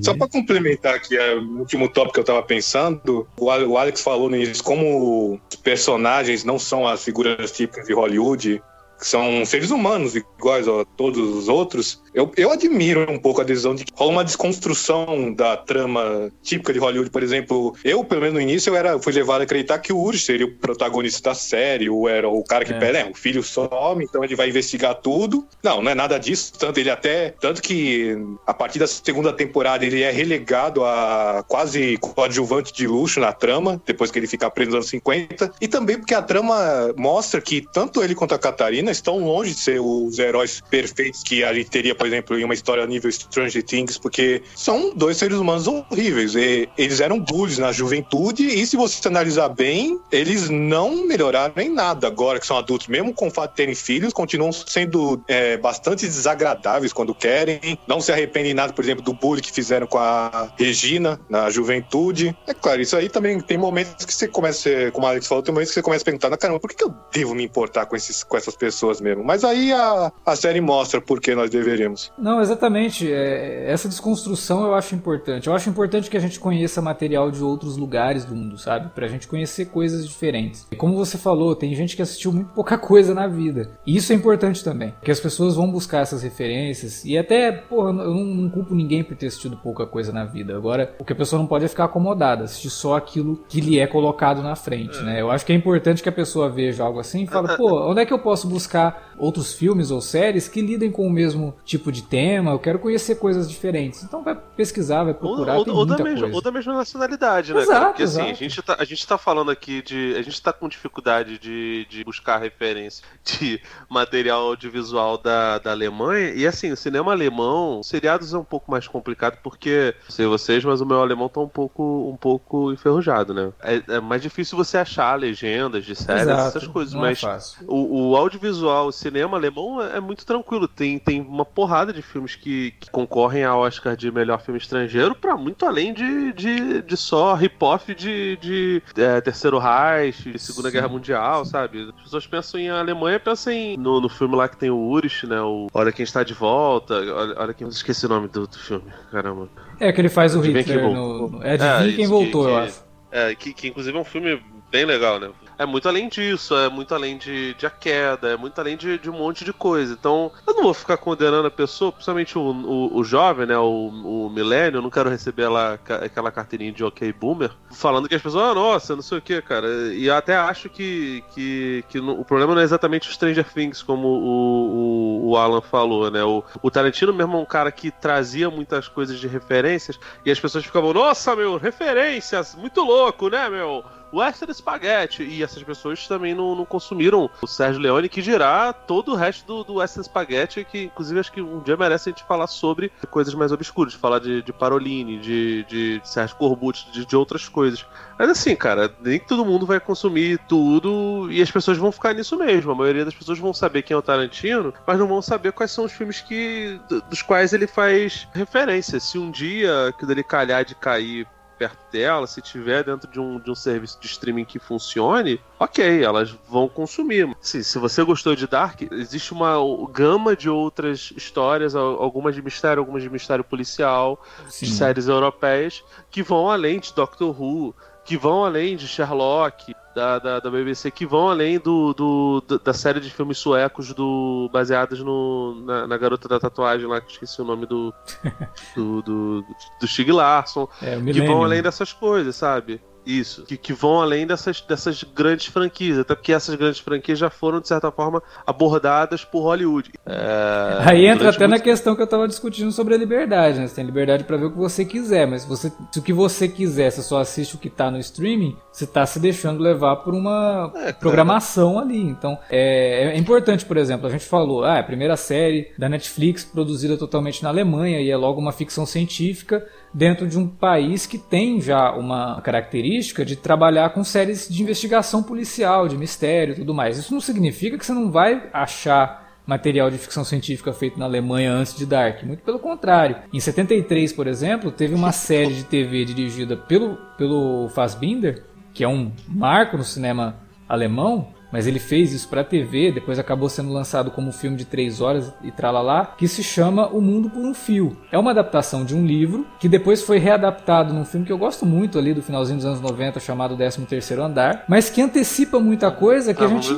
[0.00, 3.78] Só pra complementar aqui é, o último tópico que eu tava pensando, o Ale- o
[3.78, 8.62] Alex falou nisso, como os personagens não são as figuras típicas de Hollywood,
[8.98, 13.44] que são seres humanos iguais a todos os outros, eu, eu admiro um pouco a
[13.44, 17.10] decisão de que rola uma desconstrução da trama típica de Hollywood.
[17.10, 20.00] Por exemplo, eu, pelo menos no início, eu era, fui levado a acreditar que o
[20.00, 22.78] Uri seria o protagonista da série, ou era o cara que É.
[22.78, 25.46] pede, é, o filho some, então ele vai investigar tudo.
[25.62, 26.52] Não, não é nada disso.
[26.58, 27.34] Tanto ele até.
[27.40, 33.20] Tanto que a partir da segunda temporada ele é relegado a quase coadjuvante de luxo
[33.20, 35.52] na trama, depois que ele fica preso nos anos 50.
[35.60, 39.60] E também porque a trama mostra que tanto ele quanto a Catarina estão longe de
[39.60, 43.62] ser os heróis perfeitos que a gente teria, por exemplo, em uma história nível Stranger
[43.62, 46.34] Things, porque são dois seres humanos horríveis.
[46.34, 51.70] E eles eram bullies na juventude, e se você analisar bem, eles não melhoraram em
[51.70, 52.88] nada agora que são adultos.
[52.88, 57.78] Mesmo com o fato de terem filhos, continuam sendo é, bastante desagradáveis quando querem.
[57.86, 62.36] Não se arrependem nada, por exemplo, do bullying que fizeram com a Regina na juventude.
[62.46, 65.54] É claro, isso aí também tem momentos que você começa, como a Alex falou, tem
[65.54, 68.22] momentos que você começa a perguntar, caramba, por que eu devo me importar com, esses,
[68.22, 69.24] com essas pessoas mesmo?
[69.24, 71.93] Mas aí a, a série mostra por que nós deveríamos.
[72.18, 73.10] Não, exatamente.
[73.10, 75.46] É, essa desconstrução eu acho importante.
[75.46, 78.90] Eu acho importante que a gente conheça material de outros lugares do mundo, sabe?
[78.94, 80.66] Pra gente conhecer coisas diferentes.
[80.70, 83.70] E como você falou, tem gente que assistiu muito pouca coisa na vida.
[83.86, 84.90] E isso é importante também.
[84.92, 87.04] Porque as pessoas vão buscar essas referências.
[87.04, 90.56] E até, porra, eu não, não culpo ninguém por ter assistido pouca coisa na vida.
[90.56, 93.78] Agora, o que a pessoa não pode é ficar acomodada, assistir só aquilo que lhe
[93.78, 95.20] é colocado na frente, né?
[95.20, 98.00] Eu acho que é importante que a pessoa veja algo assim e fale, pô, onde
[98.00, 101.83] é que eu posso buscar outros filmes ou séries que lidem com o mesmo tipo
[101.92, 102.50] de tema?
[102.52, 104.02] Eu quero conhecer coisas diferentes.
[104.02, 106.34] Então vai pesquisar, vai Ou, procurar, ou- tem ou da mesma, coisa.
[106.34, 107.86] ou da mesma nacionalidade, né, Exato, cara?
[107.90, 108.38] Porque assim, a exato.
[108.38, 110.14] gente, tá, a gente tá falando aqui de.
[110.16, 116.30] A gente tá com dificuldade de, de buscar referência de material audiovisual da, da Alemanha.
[116.34, 120.64] E assim, o cinema alemão, seriados é um pouco mais complicado porque, não sei vocês,
[120.64, 123.52] mas o meu alemão tá um pouco, um pouco enferrujado, né?
[123.62, 127.22] É, é mais difícil você achar legendas de séries, Exato, essas coisas, não mas.
[127.22, 127.64] é.
[127.66, 130.66] O, o audiovisual, o cinema alemão é, é muito tranquilo.
[130.68, 135.14] Tem, tem uma porrada de filmes que, que concorrem ao Oscar de melhor filme estrangeiro
[135.14, 140.68] pra muito além de, de, de só hip-hop de, de é, Terceiro Reich, de Segunda
[140.68, 140.74] Sim.
[140.74, 141.88] Guerra Mundial, sabe?
[141.96, 145.26] As pessoas pensam em Alemanha, pensam em, no, no filme lá que tem o Urich,
[145.26, 145.40] né?
[145.40, 146.94] O Olha Quem Está de Volta.
[146.94, 147.66] Olha, olha quem.
[147.68, 149.48] Esqueci o nome do, do filme, caramba.
[149.80, 151.28] É que ele faz o Hitler no.
[151.28, 152.84] no- É, adivinha É, quem voltou, que- eu acho.
[153.10, 155.30] É, que, que inclusive é um filme bem legal, né?
[155.58, 158.98] É muito além disso, é muito além de, de A Queda, é muito além de,
[158.98, 159.92] de um monte de coisa.
[159.92, 163.56] Então, eu não vou ficar condenando a pessoa, principalmente o, o, o jovem, né?
[163.56, 163.88] O,
[164.26, 168.50] o milênio, não quero receber lá, aquela carteirinha de ok boomer, falando que as pessoas,
[168.50, 169.68] ah, nossa, não sei o que, cara.
[169.94, 173.82] E eu até acho que, que, que o problema não é exatamente o Stranger Things,
[173.82, 176.24] como o, o, o Alan falou, né?
[176.24, 180.40] O, o Tarantino mesmo é um cara que trazia muitas coisas de referências e as
[180.40, 183.84] pessoas ficavam, nossa, meu, referências, muito louco, né, meu?
[184.14, 185.22] Western Spaghetti.
[185.22, 189.46] E essas pessoas também não, não consumiram o Sérgio Leone, que dirá todo o resto
[189.46, 193.34] do, do Spaghetti, que inclusive acho que um dia merece a gente falar sobre coisas
[193.34, 197.84] mais obscuras, falar de, de Parolini, de, de Sérgio Corbucci, de, de outras coisas.
[198.18, 202.36] Mas assim, cara, nem todo mundo vai consumir tudo e as pessoas vão ficar nisso
[202.36, 202.70] mesmo.
[202.72, 205.70] A maioria das pessoas vão saber quem é o Tarantino, mas não vão saber quais
[205.70, 209.00] são os filmes que do- dos quais ele faz referência.
[209.00, 211.26] Se um dia que ele calhar de cair
[211.58, 216.02] perto dela, se tiver dentro de um, de um serviço de streaming que funcione, ok,
[216.02, 217.34] elas vão consumir.
[217.40, 219.54] Se, se você gostou de Dark, existe uma
[219.92, 224.66] gama de outras histórias, al- algumas de mistério, algumas de mistério policial, Sim.
[224.66, 227.74] de séries europeias, que vão além de Doctor Who,
[228.04, 232.58] que vão além de Sherlock, da, da, da BBC, que vão além do, do- da-
[232.72, 237.40] série de filmes suecos do, baseados no, na, na garota da tatuagem lá, que esqueci
[237.40, 237.92] o nome do.
[238.74, 239.44] do, do,
[239.80, 242.80] do Stig Larsson É, que vão além dessas coisas, sabe?
[243.06, 243.42] Isso.
[243.44, 245.98] Que, que vão além dessas, dessas grandes franquias.
[245.98, 249.90] Até porque essas grandes franquias já foram, de certa forma, abordadas por Hollywood.
[250.06, 253.66] É, Aí entra até na muito- questão que eu tava discutindo sobre a liberdade, né?
[253.66, 256.12] Você tem liberdade pra ver o que você quiser, mas se, você, se o que
[256.12, 259.96] você quiser, você só assiste o que tá no streaming, você tá se deixando levar
[259.96, 262.00] por uma É, programação ali.
[262.00, 265.88] Então, é, é importante, por exemplo, a gente falou, ah, é a primeira série da
[265.88, 269.64] Netflix produzida totalmente na Alemanha e é logo uma ficção científica
[269.94, 275.22] dentro de um país que tem já uma característica de trabalhar com séries de investigação
[275.22, 276.98] policial, de mistério e tudo mais.
[276.98, 281.52] Isso não significa que você não vai achar material de ficção científica feito na Alemanha
[281.52, 282.22] antes de Dark.
[282.24, 283.16] Muito pelo contrário.
[283.32, 288.42] Em 73, por exemplo, teve uma série de TV dirigida pelo, pelo Fassbinder,
[288.72, 290.36] que é um marco no cinema
[290.68, 295.00] alemão, mas ele fez isso pra TV, depois acabou sendo lançado como filme de 3
[295.00, 297.96] horas e tralalá, que se chama O Mundo por um Fio.
[298.10, 301.64] É uma adaptação de um livro que depois foi readaptado num filme que eu gosto
[301.64, 306.34] muito ali do finalzinho dos anos 90 chamado 13º Andar, mas que antecipa muita coisa
[306.34, 306.76] que Ah, a gente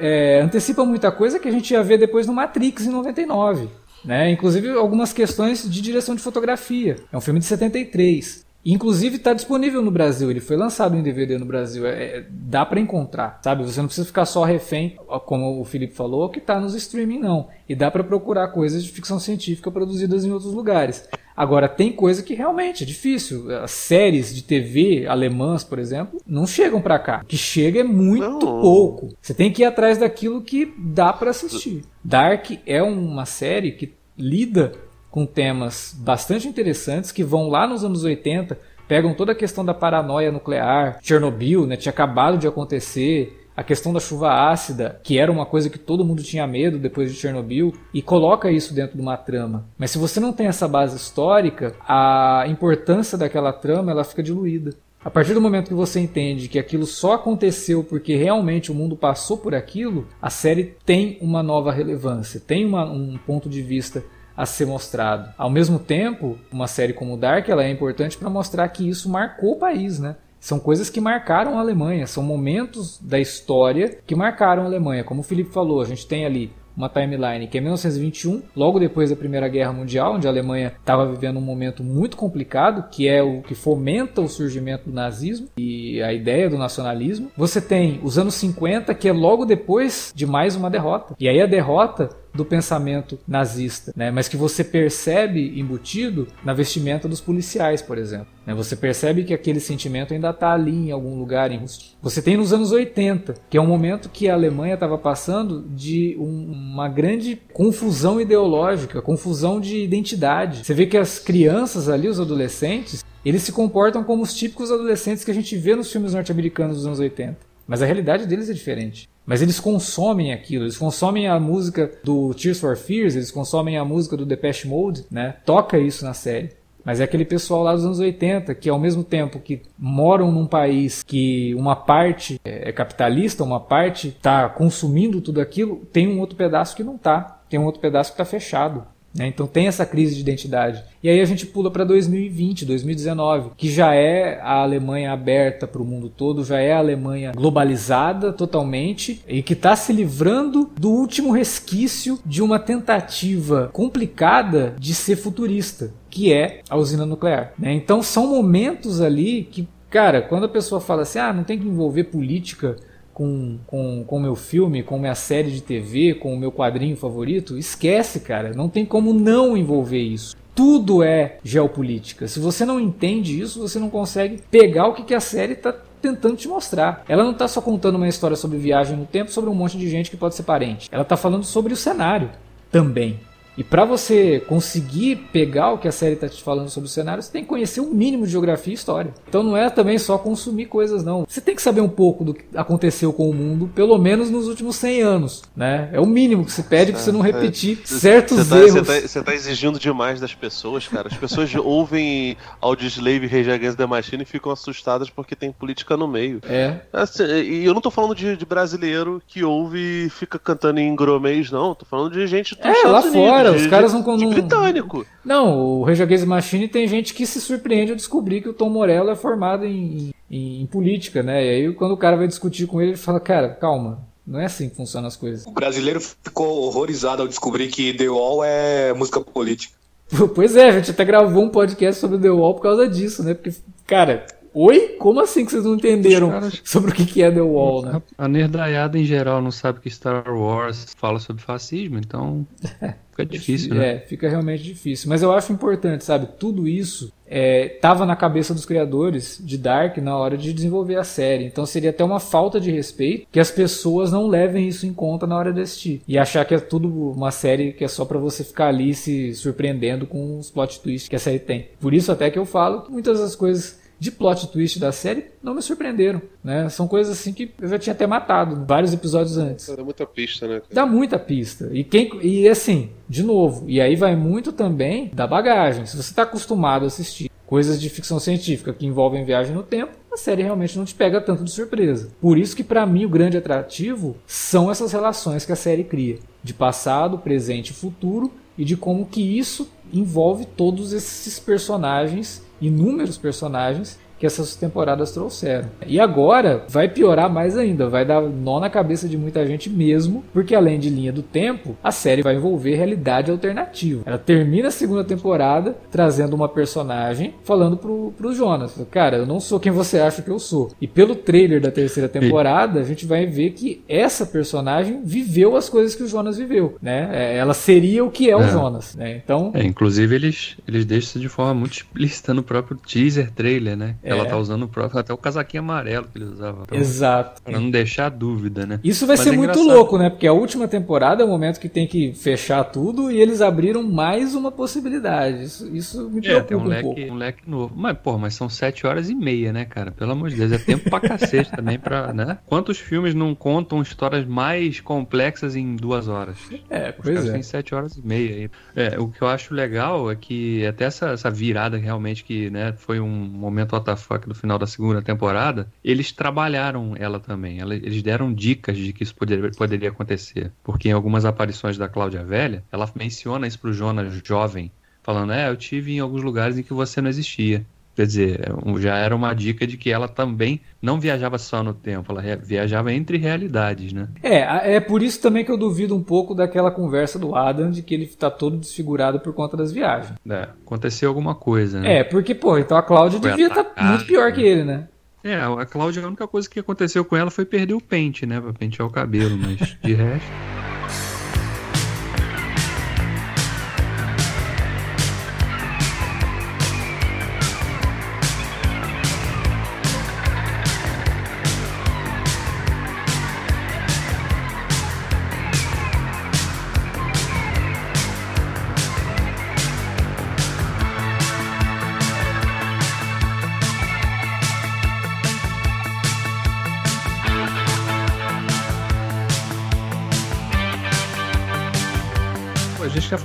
[0.00, 3.68] é, antecipa muita coisa que a gente ia ver depois no Matrix em 99.
[4.02, 4.30] Né?
[4.30, 6.96] Inclusive algumas questões de direção de fotografia.
[7.12, 8.47] É um filme de 73.
[8.70, 12.66] Inclusive está disponível no Brasil, ele foi lançado em DVD no Brasil, é, é- dá
[12.66, 13.64] para encontrar, sabe?
[13.64, 17.48] Você não precisa ficar só refém, como o Felipe falou, que está nos streaming não.
[17.66, 21.08] E dá para procurar coisas de ficção científica produzidas em outros lugares.
[21.34, 23.50] Agora tem coisa que realmente é difícil.
[23.62, 27.20] As séries de TV alemãs, por exemplo, não chegam para cá.
[27.22, 28.60] O que chega é muito Não.
[28.60, 29.14] pouco.
[29.22, 31.84] Você tem que ir atrás daquilo que dá para assistir.
[32.04, 34.72] Dark é uma série que lida
[35.10, 39.74] com temas bastante interessantes que vão lá nos anos 80, pegam toda a questão da
[39.74, 45.32] paranoia nuclear, Chernobyl, né, tinha acabado de acontecer, a questão da chuva ácida, que era
[45.32, 49.02] uma coisa que todo mundo tinha medo depois de Chernobyl, e coloca isso dentro de
[49.02, 49.66] uma trama.
[49.76, 54.74] Mas se você não tem essa base histórica, a importância daquela trama ela fica diluída.
[55.04, 58.96] A partir do momento que você entende que aquilo só aconteceu porque realmente o mundo
[58.96, 64.04] passou por aquilo, a série tem uma nova relevância, tem uma- um ponto de vista
[64.38, 65.30] a ser mostrado.
[65.36, 69.54] Ao mesmo tempo, uma série como Dark ela é importante para mostrar que isso marcou
[69.54, 70.14] o país, né?
[70.38, 75.02] São coisas que marcaram a Alemanha, são momentos da história que marcaram a Alemanha.
[75.02, 79.10] Como o Felipe falou, a gente tem ali uma timeline que é 1921, logo depois
[79.10, 83.20] da Primeira Guerra Mundial, onde a Alemanha estava vivendo um momento muito complicado, que é
[83.20, 87.32] o que fomenta o surgimento do nazismo e a ideia do nacionalismo.
[87.36, 91.16] Você tem os anos 50, que é logo depois de mais uma derrota.
[91.18, 94.12] E aí a derrota do pensamento nazista, né?
[94.12, 98.28] mas que você percebe embutido na vestimenta dos policiais, por exemplo.
[98.46, 98.54] né?
[98.54, 101.50] Você percebe que aquele sentimento ainda está ali em algum lugar.
[101.50, 101.60] Em...
[102.00, 106.16] Você tem nos anos 80, que é um momento que a Alemanha estava passando de
[106.18, 110.64] um- uma grande confusão ideológica, confusão de identidade.
[110.64, 115.24] Você vê que as crianças ali, os adolescentes, eles se comportam como os típicos adolescentes
[115.24, 117.36] que a gente vê nos filmes norte-americanos dos anos 80.
[117.66, 119.08] Mas a realidade deles é diferente.
[119.28, 123.84] Mas eles consomem aquilo, eles consomem a música do Tears for Fears, eles consomem a
[123.84, 125.34] música do Depeche Mode, né?
[125.44, 126.52] Toca isso na série.
[126.82, 130.46] Mas é aquele pessoal lá dos anos 80 que, ao mesmo tempo que moram num
[130.46, 136.34] país que uma parte é capitalista, uma parte está consumindo tudo aquilo, tem um outro
[136.34, 137.42] pedaço que não tá.
[137.50, 138.86] Tem um outro pedaço que está fechado.
[139.14, 139.26] Né?
[139.26, 140.82] Então tem essa crise de identidade.
[141.02, 145.82] E aí a gente pula para 2020, 2019, que já é a Alemanha aberta para
[145.82, 150.90] o mundo todo, já é a Alemanha globalizada totalmente e que está se livrando do
[150.90, 157.52] último resquício de uma tentativa complicada de ser futurista, que é a usina nuclear.
[157.58, 157.72] né?
[157.72, 161.66] Então são momentos ali que, cara, quando a pessoa fala assim, ah, não tem que
[161.66, 162.76] envolver política
[163.18, 167.58] com com com meu filme, com minha série de TV, com o meu quadrinho favorito,
[167.58, 168.52] esquece, cara.
[168.54, 170.36] Não tem como não envolver isso.
[170.54, 172.28] Tudo é geopolítica.
[172.28, 175.74] Se você não entende isso, você não consegue pegar o que, que a série está
[176.00, 177.04] tentando te mostrar.
[177.08, 179.90] Ela não está só contando uma história sobre viagem no tempo, sobre um monte de
[179.90, 180.88] gente que pode ser parente.
[180.92, 182.30] Ela está falando sobre o cenário
[182.70, 183.18] também.
[183.58, 187.20] E para você conseguir pegar o que a série está te falando sobre o cenário,
[187.20, 189.12] você tem que conhecer um mínimo de geografia e história.
[189.28, 191.26] Então não é também só consumir coisas, não.
[191.28, 194.46] Você tem que saber um pouco do que aconteceu com o mundo, pelo menos nos
[194.46, 195.42] últimos 100 anos.
[195.56, 195.88] Né?
[195.92, 198.72] É o mínimo que se pede para você não repetir certos Você tá, erros.
[198.74, 201.08] você tá- você tá exigindo demais das pessoas, cara.
[201.08, 205.96] As pessoas ouvem Audioslave e Rage Against the Machine e ficam assustadas porque tem política
[205.96, 206.40] no meio.
[206.48, 210.78] É, Assim, e eu não tô falando de, de brasileiro que ouve e fica cantando
[210.78, 211.74] em gromês, não.
[211.74, 214.16] Tô falando de gente dos É, Estados lá Unidos, fora, de- os caras de- não-
[214.16, 215.06] não- britânico.
[215.24, 218.52] Não, o Rage Against the Machine tem gente que se surpreende ao descobrir que o
[218.52, 221.44] Tom Morello é formado em, em- em política, né?
[221.44, 224.44] E aí quando o cara vai discutir com ele, ele fala, cara, calma, não é
[224.46, 225.46] assim que funcionam as coisas.
[225.46, 229.74] O brasileiro ficou horrorizado ao descobrir que The Wall é música política.
[230.34, 233.34] Pois é, a gente até gravou um podcast sobre The Wall por causa disso, né?
[233.34, 233.52] Porque,
[233.86, 234.24] cara,
[234.54, 234.96] oi?
[234.98, 238.02] Como assim que vocês não entenderam caras- sobre o que é The Wall, né?
[238.16, 242.46] A, nerdaiada em geral não sabe que Star Wars fala sobre fascismo, então
[243.10, 243.94] fica difícil, né?
[243.94, 245.08] É, fica realmente difícil.
[245.08, 246.28] Mas eu acho importante, sabe?
[246.38, 251.04] Tudo isso é, tava na cabeça dos criadores de Dark na hora de desenvolver a
[251.04, 251.44] série.
[251.44, 255.26] Então seria até uma falta de respeito que as pessoas não levem isso em conta
[255.26, 256.00] na hora de assistir.
[256.08, 259.34] E achar que é tudo uma série que é só pra você ficar ali se
[259.34, 261.68] surpreendendo com os plot twists que a série tem.
[261.80, 265.26] Por isso até que eu falo que muitas das coisas de plot twist da série
[265.42, 266.68] não me surpreenderam, né?
[266.68, 269.68] São coisas assim que eu já tinha até matado vários episódios antes.
[269.68, 270.60] Dá muita pista, né?
[270.60, 270.66] cara?
[270.72, 271.68] Dá muita pista.
[271.72, 275.86] E quem e assim, de novo, e aí vai muito também da bagagem.
[275.86, 279.92] Se você está acostumado a assistir coisas de ficção científica que envolvem viagem no tempo,
[280.18, 282.10] série realmente não te pega tanto de surpresa.
[282.20, 286.18] Por isso que pra mim o grande atrativo são essas relações que a série cria,
[286.42, 293.18] de passado, presente e futuro, e de como que isso envolve todos esses personagens, inúmeros
[293.18, 295.68] personagens que essas temporadas trouxeram.
[295.86, 300.24] E agora vai piorar mais ainda, vai dar nó na cabeça de muita gente mesmo,
[300.32, 304.02] porque além de linha do tempo, a série vai envolver realidade alternativa.
[304.04, 309.40] Ela termina a segunda temporada trazendo uma personagem falando pro, pro Jonas: Cara, eu não
[309.40, 310.70] sou quem você acha que eu sou.
[310.80, 315.68] E pelo trailer da terceira temporada, a gente vai ver que essa personagem viveu as
[315.68, 317.08] coisas que o Jonas viveu, né?
[317.12, 318.48] É, Ela seria o que é o É.
[318.48, 319.20] Jonas, né?
[319.22, 323.76] Então, É, inclusive eles, eles deixam isso de forma muito explícita no próprio teaser trailer,
[323.76, 323.94] né?
[324.08, 324.12] É.
[324.12, 326.62] Ela tá usando o próprio, até o casaquinho amarelo que eles usavam.
[326.62, 327.42] Então, exato.
[327.42, 328.80] Pra não deixar dúvida, né?
[328.82, 329.74] Isso vai Mas ser é muito engraçado.
[329.76, 330.10] louco, né?
[330.10, 333.82] Porque a última temporada é o momento que tem que fechar tudo e eles abriram
[333.82, 335.44] mais uma possibilidade.
[335.44, 336.98] Isso, isso me É, tem preocupa um um, pouco.
[337.00, 337.74] leque, um leque novo.
[337.76, 339.90] Mas, pô, mas são sete horas e meia, né, cara?
[339.90, 342.38] Pelo amor de Deus, é tempo pra cacete também pra, né?
[342.46, 346.36] Quantos filmes não contam histórias mais complexas em duas horas?
[346.70, 347.32] É, Os pois é.
[347.32, 348.50] têm sete horas e meia.
[348.74, 352.72] É, o que eu acho legal é que até essa, essa virada realmente que, né,
[352.76, 357.60] foi um momento WTF do final da segunda temporada, eles trabalharam ela também.
[357.60, 360.52] Ela- eles deram dicas de que isso poderia, poderia acontecer.
[360.62, 364.70] Porque em algumas aparições da Cláudia Velha, ela menciona isso pro Jonas jovem,
[365.02, 367.66] falando, é, eu tive em alguns lugares em que você não existia.
[367.98, 371.74] Quer dizer, é já era uma dica de que ela também não viajava só no
[371.74, 374.06] tempo, ela viajava entre realidades, né?
[374.22, 377.82] É, é por isso também que eu duvido um pouco daquela conversa do Adam de
[377.82, 380.14] que ele tá todo desfigurado por conta das viagens.
[380.30, 381.96] É, aconteceu alguma coisa, né?
[381.96, 384.48] É, porque, pô, então a Cláudia Foi devia estar atacada, muito pior que né?
[384.48, 384.88] ele, né?
[385.24, 388.40] É, a Cláudia, a única coisa que aconteceu com ela foi perder o pente, né?
[388.40, 390.57] Pra pentear o cabelo, mas de resto.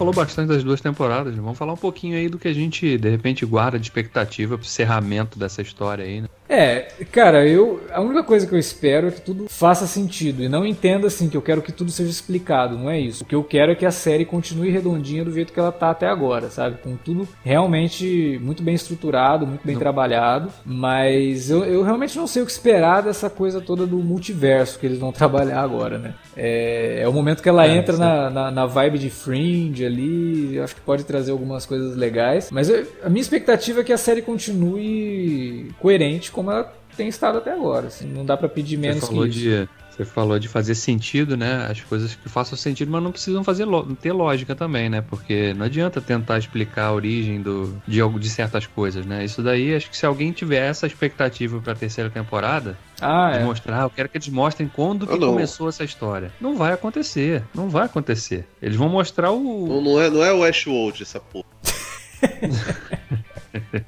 [0.03, 3.09] Falou bastante das duas temporadas, vamos falar um pouquinho aí do que a gente, de
[3.09, 6.27] repente, guarda de expectativa pro encerramento dessa história aí, né?
[6.49, 10.49] É, cara, eu a única coisa que eu espero é que tudo faça sentido e
[10.49, 13.23] não entenda assim que eu quero que tudo seja explicado, não é isso.
[13.23, 15.89] O que eu quero é que a série continue redondinha do jeito que ela tá
[15.89, 16.77] até agora, sabe?
[16.77, 22.43] Com tudo realmente muito bem estruturado, muito bem trabalhado, mas eu, eu realmente não sei
[22.43, 26.13] o que esperar dessa coisa toda do multiverso que eles vão trabalhar agora, né?
[26.35, 30.55] É, é o momento que ela É, entra na, na, na vibe de Fringe ali,
[30.55, 33.93] eu acho que pode trazer algumas coisas legais, mas eu- a minha expectativa é que
[33.93, 37.87] a série continue coerente como ela tem estado até agora.
[37.87, 39.39] assim, não dá pra pedir menos Você que falou isso.
[39.39, 39.69] de.
[39.95, 41.67] Você falou de fazer sentido, né?
[41.69, 43.67] As coisas que façam sentido, mas não precisam fazer
[44.01, 45.01] ter lógica também, né?
[45.01, 49.23] Porque não adianta tentar explicar a origem do, de algo de certas coisas, né?
[49.23, 53.43] Isso daí, acho que se alguém tiver essa expectativa pra terceira temporada, Ah, de é.
[53.43, 56.31] mostrar, "Ah, eu quero que eles mostrem quando que Ah, começou essa história.
[56.41, 58.47] Não vai acontecer, não vai acontecer.
[58.61, 61.45] Eles vão mostrar o, Não, não é, não é o Westworld essa porra.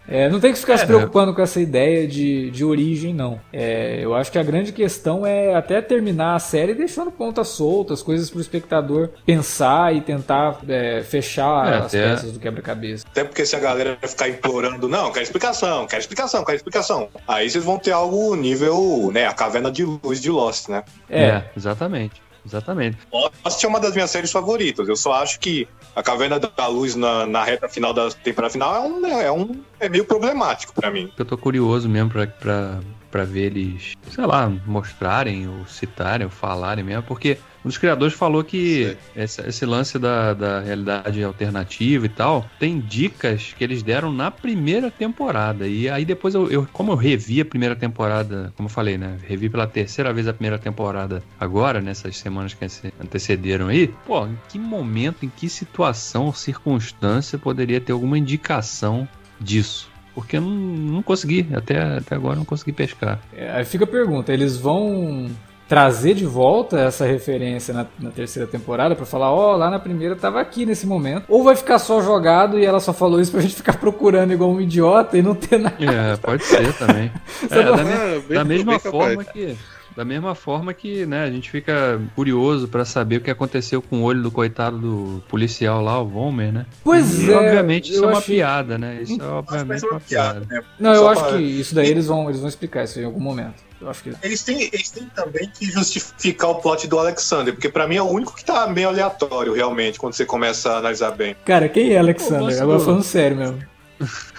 [0.08, 0.88] É, não tem que ficar se É.
[0.88, 3.40] preocupando com essa ideia de, de origem, não.
[3.52, 8.02] É, eu acho que a grande questão é até terminar a série deixando pontas soltas,
[8.02, 13.06] coisas pro espectador pensar e tentar é, fechar É, as peças do quebra-cabeça.
[13.10, 17.10] Até porque se a galera ficar implorando, não, quero explicação, quero explicação, quero explicação.
[17.28, 20.84] Aí vocês vão ter algo nível, né, a caverna de luz de Lost, né?
[21.10, 22.22] É, exatamente.
[22.46, 22.98] Exatamente.
[23.12, 24.88] Lost é uma das minhas séries favoritas.
[24.88, 28.76] Eu só acho que a Caverna da Luz na, na reta final da temporada final
[28.76, 31.12] é um, é um é meio problemático pra mim.
[31.18, 36.32] Eu tô curioso mesmo pra, pra, pra ver eles, sei lá, mostrarem ou citarem ou
[36.32, 42.06] falarem mesmo, porque um dos criadores falou que esse, esse lance da, da realidade alternativa
[42.06, 45.68] e tal, tem dicas que eles deram na primeira temporada.
[45.68, 49.18] E aí depois, eu, eu- como eu revi a primeira temporada, como eu falei, né?
[49.28, 53.88] Revi pela terceira vez a primeira temporada agora, nessas semanas que ante- antecederam aí.
[54.06, 59.08] Pô, em que momento, em que situação ou circunstância poderia ter alguma indicação
[59.42, 59.90] disso?
[60.14, 63.20] Porque eu não, não consegui, até, até agora não consegui pescar.
[63.34, 65.30] É, Aí fica a pergunta, eles vão
[65.68, 70.16] trazer de volta essa referência na, na terceira temporada pra falar, ó, lá na primeira
[70.16, 73.42] tava aqui nesse momento, ou vai ficar só jogado e ela só falou isso pra
[73.42, 75.76] gente ficar procurando igual um idiota e não ter nada.
[75.80, 77.12] É, pode ser também.
[77.50, 78.92] É, não- da, me- Ah, bem- da mesma capaz.
[78.92, 79.56] forma que.
[79.96, 84.02] Da mesma forma que, né, a gente fica curioso pra saber o que aconteceu com
[84.02, 86.66] o olho do coitado do policial lá, o Vomer, né?
[86.84, 87.36] Pois E, é.
[87.38, 89.00] obviamente isso é uma achei- piada, né?
[89.02, 90.42] Isso é obviamente ser uma piada.
[90.50, 90.62] né?
[90.78, 93.06] Não, eu Só acho pra- que isso daí eles vão, eles vão explicar isso em
[93.06, 93.64] algum momento.
[93.80, 97.70] Eu acho que Eles têm, eles têm também que justificar o plot do Alexander, porque
[97.70, 101.12] pra mim é o único que tá meio aleatório, realmente, quando você começa a analisar
[101.12, 101.36] bem.
[101.46, 102.62] Cara, quem é Alexander?
[102.62, 103.60] Agora falando sério mesmo.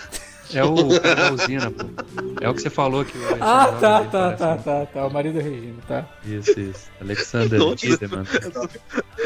[0.54, 1.86] É o da usina, pô.
[2.40, 5.06] É o que você falou que o Ah, tá, tá, tá, tá, tá.
[5.06, 6.06] O marido da Regina, tá.
[6.24, 6.86] Isso, isso.
[7.00, 7.74] Alexander.
[7.76, 8.24] Tiedemann.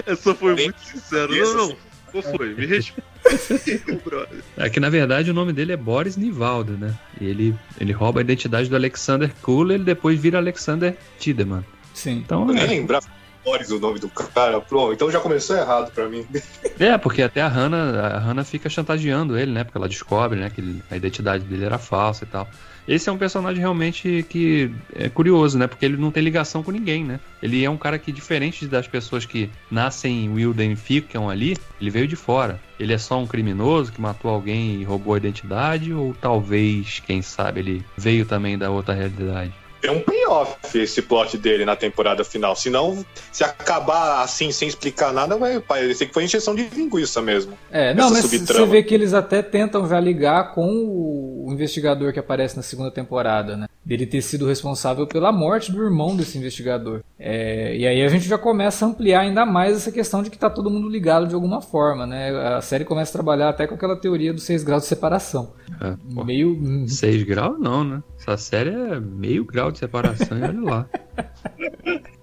[0.06, 1.34] Essa foi Bem- muito sincero.
[1.34, 1.76] Não, não.
[2.10, 2.55] Qual foi?
[2.55, 4.40] Me respeita, brother.
[4.56, 6.92] É que na verdade o nome dele é Boris Nivaldo, né?
[7.20, 11.64] E ele, ele rouba a identidade do Alexander Kula e ele depois vira Alexander Tiedemann.
[11.94, 12.12] Sim.
[12.24, 13.06] Então, Eu nem é, lembrava
[13.45, 14.61] Boris o nome do cara.
[14.61, 16.27] Pronto, então já começou errado pra mim.
[16.79, 19.65] é, porque até a Hannah, a Hannah fica chantageando ele, né?
[19.65, 22.49] Porque ela descobre, né, que a identidade dele era falsa e tal.
[22.89, 25.67] Esse é um personagem realmente que é curioso, né?
[25.67, 27.21] Porque ele não tem ligação com ninguém, né?
[27.43, 31.57] Ele é um cara que, diferente das pessoas que nascem em Wilden e ficam ali,
[31.81, 32.61] ele veio de fora.
[32.79, 37.23] Ele é só um criminoso que matou alguém e roubou a identidade, ou talvez, quem
[37.23, 39.53] sabe, ele veio também da outra realidade.
[39.82, 42.55] É um payoff esse plot dele na temporada final.
[42.55, 47.52] Senão, se acabar assim, sem explicar nada, vai parecer que foi injeção de linguiça mesmo.
[47.70, 48.66] É, não, mas subtrama.
[48.66, 52.90] você vê que eles até tentam já ligar com o investigador que aparece na segunda
[52.90, 53.66] temporada, né?
[53.85, 57.01] Dele ter sido responsável pela morte do irmão desse investigador.
[57.19, 60.39] É, e aí a gente já começa a ampliar ainda mais essa questão de que
[60.39, 62.31] tá todo mundo ligado de alguma forma, né?
[62.57, 65.55] A série começa a trabalhar até com aquela teoria dos seis graus de separação.
[65.81, 66.24] É, pô.
[66.24, 66.86] Meio.
[66.86, 68.02] 6 graus não, né?
[68.19, 70.86] Essa série é meio grau de separação e olha lá.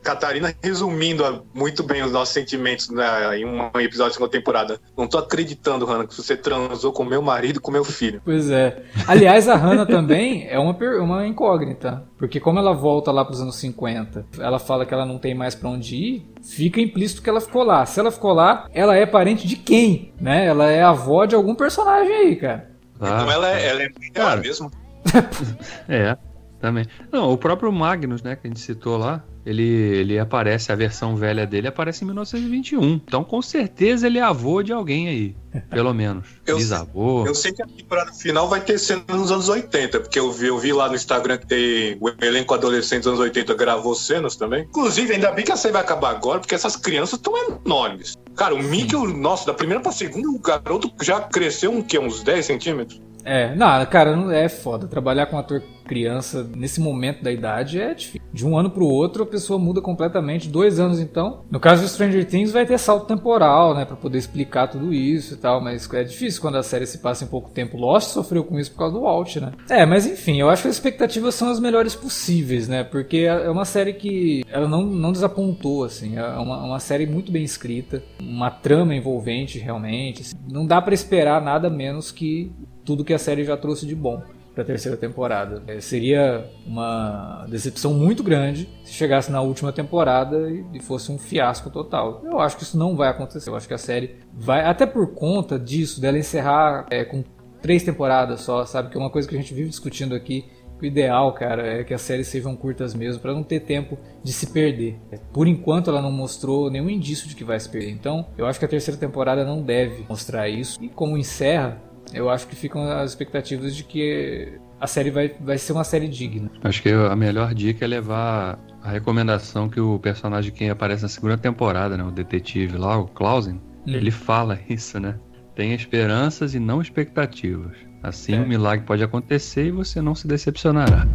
[0.03, 3.05] Catarina resumindo ah, muito bem os nossos sentimentos né,
[3.37, 4.79] em um episódio da segunda temporada.
[4.97, 8.21] Não tô acreditando, Hannah, que você transou com meu marido e com meu filho.
[8.23, 8.83] Pois é.
[9.05, 12.03] Aliás, a Hannah também é uma, uma incógnita.
[12.17, 15.53] Porque como ela volta lá pros anos 50, ela fala que ela não tem mais
[15.55, 17.85] pra onde ir, fica implícito que ela ficou lá.
[17.85, 20.13] Se ela ficou lá, ela é parente de quem?
[20.19, 20.45] Né?
[20.45, 22.71] Ela é avó de algum personagem aí, cara.
[22.97, 23.07] Tá?
[23.07, 24.41] então ela, é- ela é mãe dela Cara.
[24.41, 24.71] mesmo.
[25.87, 26.17] É,
[26.59, 26.85] também.
[27.11, 31.15] Não, o próprio Magnus, né, que a gente citou lá, ele, ele aparece, a versão
[31.15, 32.83] velha dele aparece em 1921.
[33.07, 35.35] Então, com certeza, ele é avô de alguém aí.
[35.69, 36.27] Pelo menos.
[36.45, 37.25] Eu- Bisavô.
[37.25, 40.47] Eu sei que a temporada final vai ter cena nos anos 80, porque eu vi,
[40.47, 44.35] eu vi lá no Instagram que tem o elenco adolescente dos anos 80 gravou cenas
[44.35, 44.63] também.
[44.63, 47.33] Inclusive, ainda bem que a série vai acabar agora, porque essas crianças estão
[47.65, 48.15] enormes.
[48.35, 51.97] Cara, o Mickey, o- nossa, da primeira pra segunda, o garoto já cresceu um quê?
[51.97, 53.01] Uns 10 centímetros?
[53.23, 54.87] É, não, cara, é foda.
[54.87, 58.21] Trabalhar com ator criança nesse momento da idade é difícil.
[58.31, 60.49] De um ano pro outro a pessoa muda completamente.
[60.49, 61.45] Dois anos então.
[61.49, 63.85] No caso de Stranger Things vai ter salto temporal, né?
[63.85, 65.61] Pra poder explicar tudo isso e tal.
[65.61, 67.77] Mas é difícil quando a série se passa em pouco tempo.
[67.77, 69.53] Lost sofreu com isso por causa do Walt, né?
[69.69, 72.83] É, mas enfim, eu acho que as expectativas são as melhores possíveis, né?
[72.83, 76.17] Porque é uma série que ela não, não desapontou, assim.
[76.17, 78.03] É uma, uma série muito bem escrita.
[78.21, 80.21] Uma trama envolvente, realmente.
[80.21, 80.35] assim.
[80.51, 82.51] Não dá pra esperar nada menos que
[82.87, 84.23] tudo que a série já trouxe de bom
[84.55, 85.61] para a terceira temporada.
[85.67, 91.17] É, seria uma decepção muito grande se chegasse na última temporada e, e fosse um
[91.17, 92.23] fiasco total.
[92.23, 93.49] Eu acho que isso não vai acontecer.
[93.49, 97.23] Eu acho que a série vai, até por conta disso, dela encerrar é, com
[97.61, 98.89] três temporadas só, sabe?
[98.89, 100.45] Que é uma coisa que a gente vive discutindo aqui.
[100.81, 104.31] O ideal, cara, é que as séries sejam curtas mesmo, para não ter tempo de
[104.31, 104.99] se perder.
[105.33, 107.89] Por enquanto, ela não mostrou nenhum indício de que vai se perder.
[107.89, 110.77] Então, eu acho que a terceira temporada não deve mostrar isso.
[110.79, 111.81] E como encerra,
[112.13, 116.07] eu acho que ficam as expectativas de que a série vai, vai ser uma série
[116.07, 116.49] digna.
[116.63, 121.09] Acho que a melhor dica é levar a recomendação que o personagem que aparece na
[121.09, 122.03] segunda temporada, né?
[122.03, 125.15] O detetive lá, o Clausen, ele fala isso, né?
[125.55, 127.75] Tenha esperanças e não expectativas.
[128.03, 128.39] Assim É.
[128.39, 131.07] o milagre pode acontecer e você não se decepcionará.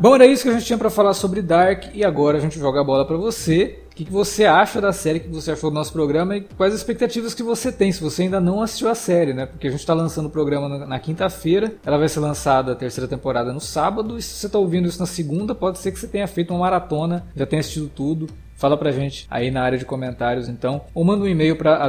[0.00, 2.56] Bom, era isso que a gente tinha pra falar sobre Dark e agora a gente
[2.56, 3.80] joga a bola pra você.
[3.90, 6.42] O que, que você acha da série, o que você achou do nosso programa e
[6.56, 9.44] quais as expectativas que você tem, se você ainda não assistiu a série, né?
[9.44, 13.08] Porque a gente tá lançando o programa na, quinta-feira, ela vai ser lançada a terceira
[13.08, 16.06] temporada no sábado, e se você tá ouvindo isso na segunda, pode ser que você
[16.06, 18.28] tenha feito uma maratona, já tenha assistido tudo.
[18.54, 21.82] Fala pra gente aí na área de comentários, então, ou manda um e-mail para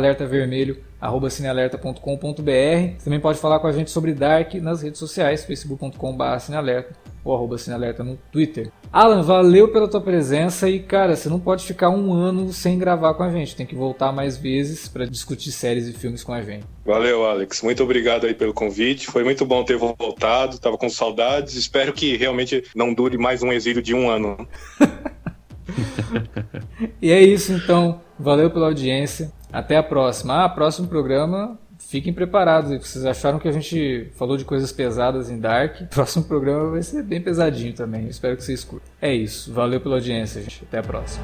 [1.00, 2.98] alertavermelho@cinealerta.com.br.
[2.98, 7.58] Você também pode falar com a gente sobre Dark nas redes sociais, facebook.com/cinealerta ou arroba
[7.58, 8.72] Cinealerta no Twitter.
[8.92, 13.14] Alan, valeu pela tua presença e, cara, você não pode ficar um ano sem gravar
[13.14, 13.56] com a gente.
[13.56, 16.66] Tem que voltar mais vezes para discutir séries e filmes com a gente.
[16.86, 17.62] Valeu, Alex.
[17.62, 19.08] Muito obrigado aí pelo convite.
[19.08, 20.58] Foi muito bom ter voltado.
[20.58, 21.56] Tava com saudades.
[21.56, 24.48] Espero que realmente não dure mais um exílio de um ano.
[27.02, 28.02] E é isso então.
[28.20, 29.32] Valeu pela audiência.
[29.52, 30.44] Até a próxima.
[30.44, 31.58] Ah, próximo programa.
[31.80, 32.70] Fiquem preparados.
[32.70, 35.82] Vocês acharam que a gente falou de coisas pesadas em Dark?
[35.90, 38.08] Próximo programa vai ser bem pesadinho também.
[38.08, 38.88] Espero que vocês curtam.
[39.02, 39.52] É isso.
[39.54, 40.64] Valeu pela audiência, gente.
[40.66, 41.24] Até a próxima.